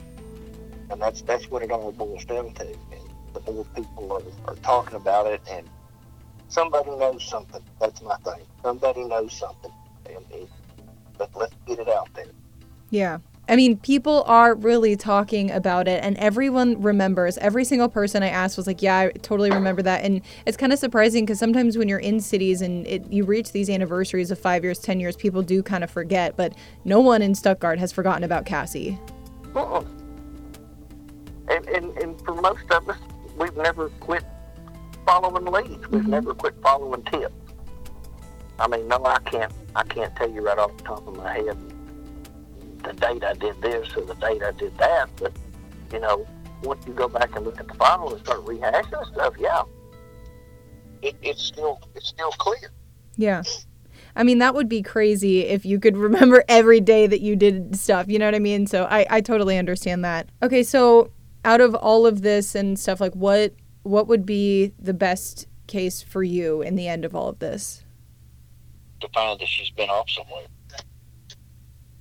And 0.90 1.02
that's 1.02 1.22
that's 1.22 1.50
what 1.50 1.62
it 1.62 1.70
all 1.70 1.92
boils 1.92 2.24
down 2.24 2.52
to. 2.54 2.66
And 2.66 3.04
the 3.34 3.52
more 3.52 3.64
people 3.74 4.12
are, 4.12 4.50
are 4.50 4.56
talking 4.56 4.96
about 4.96 5.26
it 5.26 5.42
and 5.50 5.68
somebody 6.48 6.90
knows 6.90 7.24
something. 7.24 7.62
That's 7.80 8.00
my 8.02 8.16
thing. 8.18 8.42
Somebody 8.62 9.04
knows 9.04 9.32
something. 9.32 9.72
And 10.06 10.24
it, 10.30 10.48
but 11.16 11.30
let's 11.34 11.54
get 11.66 11.78
it 11.80 11.88
out 11.88 12.08
there. 12.14 12.32
Yeah. 12.90 13.18
I 13.48 13.56
mean, 13.56 13.78
people 13.78 14.24
are 14.26 14.54
really 14.54 14.94
talking 14.94 15.50
about 15.50 15.88
it, 15.88 16.04
and 16.04 16.18
everyone 16.18 16.82
remembers. 16.82 17.38
Every 17.38 17.64
single 17.64 17.88
person 17.88 18.22
I 18.22 18.28
asked 18.28 18.58
was 18.58 18.66
like, 18.66 18.82
"Yeah, 18.82 18.98
I 18.98 19.08
totally 19.22 19.50
remember 19.50 19.80
that." 19.82 20.04
And 20.04 20.20
it's 20.44 20.56
kind 20.56 20.70
of 20.70 20.78
surprising 20.78 21.24
because 21.24 21.38
sometimes 21.38 21.78
when 21.78 21.88
you're 21.88 21.98
in 21.98 22.20
cities 22.20 22.60
and 22.60 22.86
it, 22.86 23.10
you 23.10 23.24
reach 23.24 23.52
these 23.52 23.70
anniversaries 23.70 24.30
of 24.30 24.38
five 24.38 24.64
years, 24.64 24.78
ten 24.78 25.00
years, 25.00 25.16
people 25.16 25.40
do 25.40 25.62
kind 25.62 25.82
of 25.82 25.90
forget. 25.90 26.36
But 26.36 26.52
no 26.84 27.00
one 27.00 27.22
in 27.22 27.34
Stuttgart 27.34 27.78
has 27.78 27.90
forgotten 27.90 28.22
about 28.22 28.44
Cassie. 28.44 28.98
Uh-uh. 29.56 29.82
And, 31.48 31.66
and, 31.68 31.96
and 31.96 32.20
for 32.20 32.34
most 32.34 32.70
of 32.70 32.86
us, 32.90 32.98
we've 33.38 33.56
never 33.56 33.88
quit 34.00 34.24
following 35.06 35.46
leads. 35.46 35.88
We've 35.88 36.02
mm-hmm. 36.02 36.10
never 36.10 36.34
quit 36.34 36.54
following 36.62 37.02
tips. 37.04 37.32
I 38.58 38.68
mean, 38.68 38.86
no, 38.88 39.02
I 39.06 39.18
can't. 39.20 39.52
I 39.74 39.84
can't 39.84 40.14
tell 40.16 40.30
you 40.30 40.42
right 40.42 40.58
off 40.58 40.76
the 40.76 40.82
top 40.82 41.08
of 41.08 41.16
my 41.16 41.32
head 41.32 41.56
the 42.88 42.94
date 42.94 43.24
I 43.24 43.34
did 43.34 43.60
this 43.60 43.94
or 43.96 44.04
the 44.04 44.14
date 44.14 44.42
I 44.42 44.52
did 44.52 44.76
that. 44.78 45.08
But 45.16 45.32
you 45.92 46.00
know, 46.00 46.26
once 46.62 46.86
you 46.86 46.92
go 46.92 47.08
back 47.08 47.36
and 47.36 47.44
look 47.44 47.60
at 47.60 47.68
the 47.68 47.74
file 47.74 48.12
and 48.12 48.24
start 48.24 48.44
rehashing 48.44 49.12
stuff, 49.12 49.34
yeah, 49.38 49.62
it, 51.02 51.16
it's 51.22 51.42
still 51.42 51.80
it's 51.94 52.08
still 52.08 52.30
clear. 52.32 52.70
Yeah. 53.16 53.42
I 54.16 54.24
mean, 54.24 54.38
that 54.38 54.54
would 54.54 54.68
be 54.68 54.82
crazy 54.82 55.42
if 55.42 55.64
you 55.64 55.78
could 55.78 55.96
remember 56.08 56.44
every 56.48 56.80
day 56.80 57.06
that 57.06 57.20
you 57.20 57.36
did 57.36 57.76
stuff. 57.76 58.08
You 58.08 58.18
know 58.18 58.26
what 58.26 58.34
I 58.34 58.40
mean? 58.40 58.66
So 58.66 58.84
I, 58.84 59.06
I 59.08 59.20
totally 59.20 59.58
understand 59.58 60.04
that. 60.04 60.28
Okay, 60.42 60.62
so 60.62 61.12
out 61.44 61.60
of 61.60 61.74
all 61.74 62.06
of 62.06 62.22
this 62.22 62.54
and 62.54 62.78
stuff, 62.78 63.00
like 63.00 63.14
what 63.14 63.54
what 63.82 64.06
would 64.08 64.26
be 64.26 64.72
the 64.78 64.94
best 64.94 65.46
case 65.66 66.02
for 66.02 66.22
you 66.22 66.62
in 66.62 66.74
the 66.74 66.88
end 66.88 67.04
of 67.04 67.14
all 67.14 67.28
of 67.28 67.38
this? 67.38 67.84
To 69.00 69.08
find 69.14 69.38
that 69.38 69.46
she's 69.46 69.70
been 69.70 69.88
off 69.88 70.10
somewhere. 70.10 70.46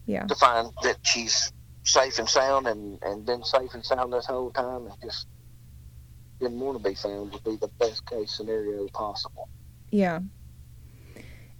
Yeah. 0.07 0.25
To 0.25 0.35
find 0.35 0.71
that 0.83 0.97
she's 1.03 1.53
safe 1.83 2.17
and 2.17 2.27
sound 2.27 2.65
and, 2.67 2.97
and 3.03 3.25
been 3.25 3.43
safe 3.43 3.73
and 3.73 3.85
sound 3.85 4.11
this 4.11 4.25
whole 4.25 4.51
time 4.51 4.87
and 4.87 4.93
just 5.03 5.27
didn't 6.39 6.59
want 6.59 6.81
to 6.81 6.89
be 6.89 6.95
found 6.95 7.31
would 7.31 7.43
be 7.43 7.55
the 7.57 7.69
best 7.79 8.05
case 8.09 8.35
scenario 8.35 8.87
possible. 8.87 9.47
Yeah. 9.91 10.21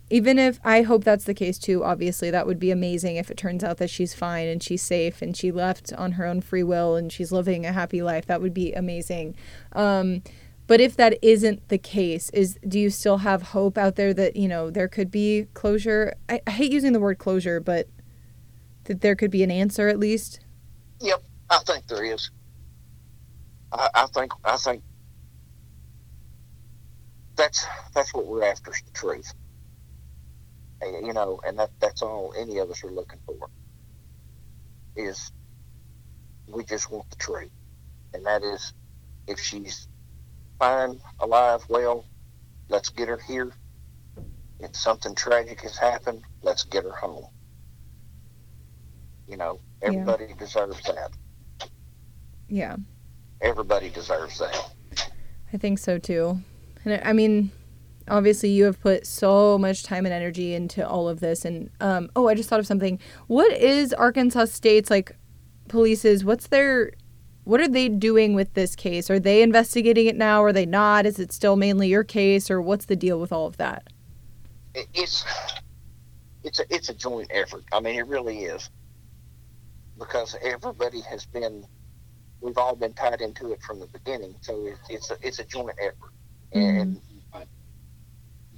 Even 0.10 0.40
if 0.40 0.60
I 0.64 0.84
hope 0.84 1.04
that's 1.04 1.26
the 1.26 1.34
case 1.34 1.58
too, 1.58 1.84
obviously, 1.84 2.32
that 2.32 2.48
would 2.48 2.60
be 2.60 2.72
amazing 2.72 3.18
if 3.18 3.30
it 3.30 3.36
turns 3.36 3.64
out 3.64 3.78
that 3.78 3.90
she's 3.90 4.14
fine 4.14 4.48
and 4.48 4.64
she's 4.64 4.82
safe 4.82 5.22
and 5.22 5.36
she 5.36 5.52
left 5.52 5.92
on 5.94 6.14
her 6.14 6.26
own 6.26 6.40
free 6.40 6.64
will 6.64 6.96
and 6.96 7.12
she's 7.12 7.32
living 7.34 7.66
a 7.66 7.74
happy 7.74 8.02
life. 8.02 8.26
That 8.26 8.42
would 8.42 8.54
be 8.54 8.72
amazing. 8.74 9.36
Um, 9.74 10.24
but 10.66 10.80
if 10.80 10.96
that 10.96 11.18
isn't 11.22 11.68
the 11.68 11.78
case, 11.78 12.30
is 12.30 12.58
do 12.66 12.80
you 12.80 12.90
still 12.90 13.18
have 13.20 13.42
hope 13.42 13.78
out 13.78 13.96
there 13.96 14.14
that, 14.14 14.38
you 14.38 14.48
know, 14.48 14.70
there 14.70 14.88
could 14.88 15.12
be 15.12 15.48
closure? 15.54 16.14
I, 16.30 16.40
I 16.48 16.52
hate 16.52 16.72
using 16.72 16.94
the 16.94 17.00
word 17.02 17.18
closure, 17.18 17.60
but 17.60 17.90
that 18.88 19.02
there 19.02 19.16
could 19.16 19.32
be 19.32 19.44
an 19.44 19.52
answer 19.52 19.88
at 19.88 20.00
least? 20.00 20.40
Yep, 21.00 21.24
I 21.50 21.60
think 21.60 21.88
there 21.88 22.04
is. 22.04 22.32
I, 23.72 23.90
I 23.94 24.08
think 24.08 24.32
I 24.44 24.58
think 24.58 24.84
that's 27.36 27.66
that's 27.94 28.14
what 28.14 28.26
we're 28.26 28.44
after 28.44 28.72
is 28.72 28.82
the 28.86 28.92
truth. 28.92 29.34
And, 30.82 31.08
you 31.08 31.14
know, 31.14 31.40
and 31.46 31.58
that 31.60 31.72
that's 31.80 32.02
all 32.02 32.34
any 32.38 32.58
of 32.58 32.70
us 32.70 32.84
are 32.84 32.92
looking 32.92 33.20
for. 33.26 33.50
Is 34.96 35.32
we 36.48 36.64
just 36.64 36.92
want 36.92 37.10
the 37.10 37.16
truth, 37.18 37.52
and 38.14 38.26
that 38.26 38.44
is 38.44 38.74
if 39.28 39.40
she's 39.40 39.88
fine, 40.60 41.00
alive, 41.20 41.64
well, 41.70 42.06
let's 42.70 42.90
get 42.90 43.10
her 43.10 43.18
here. 43.28 43.52
If 44.60 44.76
something 44.76 45.14
tragic 45.14 45.62
has 45.62 45.78
happened, 45.78 46.24
let's 46.42 46.64
get 46.64 46.84
her 46.84 46.96
home. 46.96 47.28
You 49.28 49.38
know, 49.38 49.60
Yeah. 49.82 49.90
everybody 49.90 50.34
deserves 50.38 50.82
that. 50.84 51.12
Yeah. 52.50 52.78
Everybody 53.42 53.90
deserves 53.90 54.40
that. 54.40 54.72
I 55.54 55.58
think 55.58 55.80
so 55.80 55.98
too. 55.98 56.40
And 56.86 56.94
I 56.96 57.10
I 57.10 57.14
mean, 57.14 57.52
obviously 58.08 58.50
you 58.50 58.64
have 58.66 58.80
put 58.80 59.06
so 59.06 59.58
much 59.58 59.84
time 59.84 60.06
and 60.06 60.14
energy 60.14 60.54
into 60.54 60.88
all 60.88 61.10
of 61.10 61.20
this 61.20 61.44
and 61.46 61.70
um 61.82 62.10
oh, 62.16 62.28
I 62.28 62.36
just 62.36 62.50
thought 62.50 62.60
of 62.60 62.68
something. 62.68 63.00
What 63.28 63.52
is 63.52 63.94
Arkansas 63.94 64.46
State's 64.46 64.90
like 64.90 65.16
police's 65.68 66.24
what's 66.24 66.48
their 66.48 66.92
what 67.44 67.62
are 67.62 67.68
they 67.68 67.88
doing 67.90 68.34
with 68.34 68.54
this 68.56 68.76
case? 68.76 69.10
Are 69.10 69.20
they 69.20 69.42
investigating 69.42 70.06
it 70.08 70.16
now? 70.18 70.44
Are 70.44 70.52
they 70.54 70.66
not? 70.66 71.06
Is 71.06 71.18
it 71.20 71.32
still 71.32 71.56
mainly 71.56 71.88
your 71.88 72.04
case 72.04 72.50
or 72.52 72.62
what's 72.62 72.86
the 72.86 72.96
deal 72.96 73.20
with 73.20 73.32
all 73.32 73.46
of 73.48 73.58
that? 73.58 73.88
It's 74.74 75.26
it's 76.44 76.60
a 76.60 76.66
it's 76.74 76.90
a 76.90 76.94
joint 76.94 77.30
effort. 77.34 77.64
I 77.74 77.80
mean, 77.82 77.96
it 77.96 78.08
really 78.08 78.44
is 78.46 78.70
because 79.98 80.36
everybody 80.42 81.02
has 81.02 81.26
been. 81.26 81.66
We've 82.40 82.58
all 82.58 82.76
been 82.76 82.94
tied 82.94 83.22
into 83.22 83.52
it 83.52 83.64
from 83.64 83.80
the 83.80 83.88
beginning, 83.88 84.36
so 84.42 84.68
it, 84.68 84.78
it's 84.90 85.10
a 85.10 85.18
it's 85.22 85.40
a 85.40 85.44
joint 85.44 85.78
effort, 85.82 86.14
mm-hmm. 86.54 86.82
and 86.82 87.02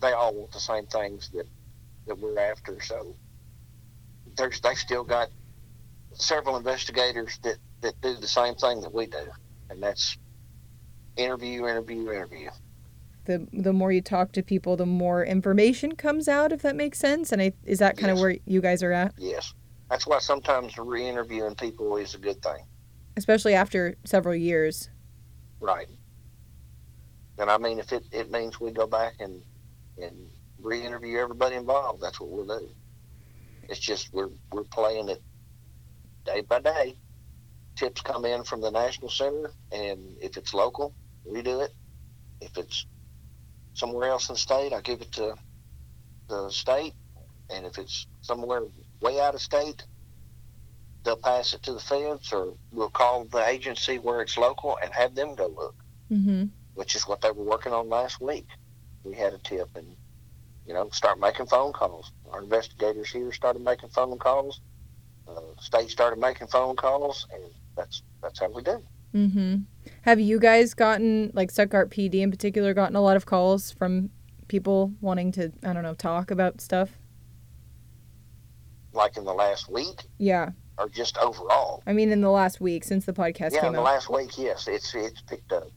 they 0.01 0.11
all 0.11 0.33
want 0.33 0.51
the 0.51 0.59
same 0.59 0.85
things 0.87 1.29
that 1.29 1.45
that 2.07 2.19
we're 2.19 2.39
after. 2.39 2.81
So 2.81 3.15
there's 4.37 4.59
they 4.61 4.75
still 4.75 5.03
got 5.03 5.29
several 6.13 6.57
investigators 6.57 7.39
that 7.43 7.57
that 7.81 7.99
do 8.01 8.15
the 8.15 8.27
same 8.27 8.55
thing 8.55 8.81
that 8.81 8.93
we 8.93 9.05
do, 9.05 9.27
and 9.69 9.81
that's 9.81 10.17
interview, 11.15 11.67
interview, 11.67 12.11
interview. 12.11 12.49
the 13.25 13.47
the 13.53 13.73
more 13.73 13.91
you 13.91 14.01
talk 14.01 14.31
to 14.33 14.43
people, 14.43 14.75
the 14.75 14.85
more 14.85 15.23
information 15.23 15.95
comes 15.95 16.27
out. 16.27 16.51
If 16.51 16.61
that 16.63 16.75
makes 16.75 16.99
sense, 16.99 17.31
and 17.31 17.41
I, 17.41 17.53
is 17.65 17.79
that 17.79 17.97
kind 17.97 18.11
of 18.11 18.19
where 18.19 18.37
you 18.45 18.61
guys 18.61 18.83
are 18.83 18.91
at, 18.91 19.13
Yes. 19.17 19.53
That's 19.89 20.05
why 20.07 20.19
sometimes 20.19 20.77
re-interviewing 20.77 21.55
people 21.55 21.97
is 21.97 22.15
a 22.15 22.19
good 22.19 22.41
thing. 22.41 22.63
especially 23.17 23.53
after 23.53 23.95
several 24.05 24.35
years. 24.35 24.89
Right. 25.59 25.87
And 27.37 27.49
I 27.49 27.57
mean, 27.57 27.79
if 27.79 27.91
it, 27.91 28.03
it 28.11 28.31
means 28.31 28.59
we 28.59 28.71
go 28.71 28.87
back 28.87 29.15
and 29.19 29.41
and 29.97 30.15
re-interview 30.61 31.17
everybody 31.17 31.55
involved, 31.55 32.01
that's 32.01 32.19
what 32.19 32.29
we'll 32.29 32.59
do. 32.59 32.69
It's 33.67 33.79
just 33.79 34.13
we're 34.13 34.29
we're 34.51 34.63
playing 34.63 35.09
it 35.09 35.21
day 36.25 36.41
by 36.41 36.59
day. 36.61 36.97
Tips 37.75 38.01
come 38.01 38.25
in 38.25 38.43
from 38.43 38.61
the 38.61 38.71
national 38.71 39.09
center, 39.09 39.51
and 39.71 40.17
if 40.21 40.37
it's 40.37 40.53
local, 40.53 40.93
we 41.25 41.41
do 41.41 41.61
it. 41.61 41.71
If 42.41 42.57
it's 42.57 42.85
somewhere 43.73 44.09
else 44.09 44.29
in 44.29 44.33
the 44.35 44.39
state, 44.39 44.73
I 44.73 44.81
give 44.81 45.01
it 45.01 45.11
to 45.13 45.35
the 46.27 46.49
state, 46.49 46.93
and 47.49 47.65
if 47.65 47.77
it's 47.77 48.07
somewhere 48.21 48.61
way 49.01 49.19
out 49.19 49.35
of 49.35 49.41
state, 49.41 49.83
they'll 51.03 51.15
pass 51.17 51.53
it 51.53 51.63
to 51.63 51.73
the 51.73 51.79
feds, 51.79 52.33
or 52.33 52.53
we'll 52.71 52.89
call 52.89 53.25
the 53.25 53.45
agency 53.47 53.97
where 53.99 54.21
it's 54.21 54.37
local 54.37 54.77
and 54.83 54.93
have 54.93 55.15
them 55.15 55.35
go 55.35 55.47
look 55.47 55.75
Mm-hmm. 56.11 56.45
which 56.73 56.95
is 56.95 57.07
what 57.07 57.21
they 57.21 57.29
were 57.29 57.43
working 57.43 57.71
on 57.71 57.87
last 57.87 58.19
week. 58.19 58.47
We 59.03 59.13
had 59.13 59.33
a 59.33 59.37
tip 59.37 59.69
and, 59.75 59.95
you 60.65 60.73
know, 60.73 60.89
start 60.89 61.19
making 61.19 61.45
phone 61.45 61.71
calls. 61.71 62.11
Our 62.31 62.41
investigators 62.41 63.09
here 63.11 63.31
started 63.31 63.61
making 63.61 63.89
phone 63.89 64.17
calls. 64.17 64.59
Uh, 65.27 65.41
state 65.59 65.91
started 65.91 66.19
making 66.19 66.47
phone 66.47 66.75
calls, 66.75 67.27
and 67.31 67.43
that's 67.77 68.01
that's 68.23 68.39
how 68.39 68.49
we 68.49 68.63
do. 68.63 68.81
Mm-hmm. 69.13 69.55
Have 70.01 70.19
you 70.19 70.39
guys 70.39 70.73
gotten 70.73 71.31
like 71.35 71.51
Stuttgart 71.51 71.91
PD 71.91 72.15
in 72.15 72.31
particular 72.31 72.73
gotten 72.73 72.95
a 72.95 73.01
lot 73.01 73.15
of 73.15 73.25
calls 73.27 73.71
from 73.71 74.09
people 74.47 74.91
wanting 74.99 75.31
to 75.33 75.51
I 75.63 75.73
don't 75.73 75.83
know 75.83 75.93
talk 75.93 76.31
about 76.31 76.59
stuff? 76.59 76.98
Like 78.99 79.15
in 79.15 79.23
the 79.23 79.33
last 79.33 79.71
week, 79.71 80.03
Yeah, 80.17 80.51
or 80.77 80.89
just 80.89 81.17
overall. 81.17 81.81
I 81.87 81.93
mean 81.93 82.11
in 82.11 82.19
the 82.19 82.29
last 82.29 82.59
week 82.59 82.83
since 82.83 83.05
the 83.05 83.13
podcast 83.13 83.53
yeah, 83.53 83.65
in 83.65 83.71
the 83.73 83.79
out. 83.79 83.85
last 83.85 84.09
week, 84.09 84.37
yes, 84.37 84.67
it's 84.67 84.93
it's 84.93 85.21
picked 85.21 85.53
up. 85.53 85.71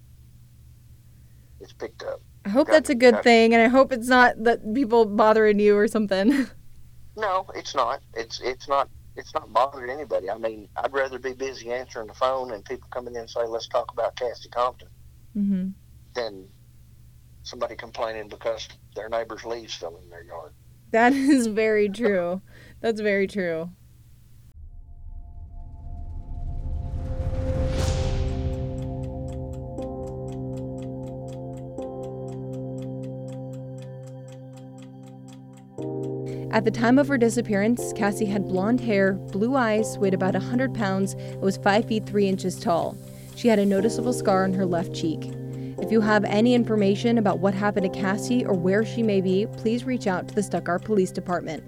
It's 1.61 1.73
picked 1.73 2.03
up. 2.03 2.21
I 2.45 2.49
hope 2.49 2.67
got- 2.67 2.73
that's 2.73 2.91
a 2.91 2.97
good 2.97 3.23
thing, 3.23 3.55
and 3.55 3.63
I 3.63 3.69
hope 3.69 3.93
it's 3.93 4.09
not 4.09 4.43
that 4.43 4.75
people 4.75 5.05
bothering 5.05 5.61
you 5.61 5.77
or 5.77 5.89
something. 5.89 6.47
No, 7.15 7.47
it's 7.55 7.75
not. 7.75 8.01
It's 8.15 8.41
it's 8.41 8.69
not. 8.69 8.89
It's 9.17 9.35
not 9.35 9.53
bothering 9.53 9.91
anybody. 9.91 10.31
I 10.31 10.39
mean, 10.39 10.67
I'd 10.77 10.95
rather 10.95 11.19
be 11.19 11.35
busy 11.35 11.71
answering 11.71 12.07
the 12.07 12.15
phone 12.15 12.53
and 12.53 12.65
people 12.65 12.89
coming 12.91 13.15
in 13.15 13.21
and 13.21 13.31
say, 13.31 13.45
"Let's 13.45 13.69
talk 13.69 13.93
about 13.93 14.17
Cassie 14.17 14.49
Compton," 14.49 14.89
mm-hmm. 15.37 15.69
than 16.15 16.49
somebody 17.43 17.77
complaining 17.77 18.29
because 18.29 18.67
their 18.97 19.11
neighbor's 19.11 19.45
leaves 19.45 19.75
fell 19.75 19.99
in 20.03 20.09
their 20.09 20.25
yard. 20.25 20.53
That 20.93 21.13
is 21.37 21.49
very 21.49 21.91
true. 21.91 22.41
That's 22.83 23.01
very 23.01 23.29
true. 23.29 23.71
At 36.51 36.67
the 36.67 36.71
time 36.71 36.99
of 36.99 37.09
her 37.09 37.17
disappearance, 37.17 37.95
Cassie 37.95 38.27
had 38.27 38.47
blonde 38.47 38.81
hair, 38.81 39.15
blue 39.15 39.57
eyes, 39.57 39.97
weighed 39.97 40.13
about 40.13 40.35
100 40.35 40.75
pounds, 40.75 41.15
and 41.15 41.41
was 41.41 41.57
5 41.57 41.87
feet 41.87 42.05
3 42.05 42.29
inches 42.29 42.61
tall. 42.61 42.95
She 43.37 43.49
had 43.49 43.59
a 43.59 43.65
noticeable 43.65 44.13
scar 44.13 44.45
on 44.45 44.53
her 44.53 44.67
left 44.67 44.93
cheek. 44.93 45.31
If 45.81 45.91
you 45.91 46.01
have 46.03 46.25
any 46.25 46.55
information 46.55 47.17
about 47.17 47.39
what 47.39 47.55
happened 47.55 47.91
to 47.91 48.01
Cassie 48.01 48.45
or 48.45 48.55
where 48.55 48.85
she 48.85 49.03
may 49.03 49.21
be, 49.21 49.47
please 49.57 49.85
reach 49.85 50.07
out 50.07 50.29
to 50.29 50.35
the 50.35 50.43
Stuttgart 50.43 50.85
Police 50.85 51.11
Department. 51.11 51.65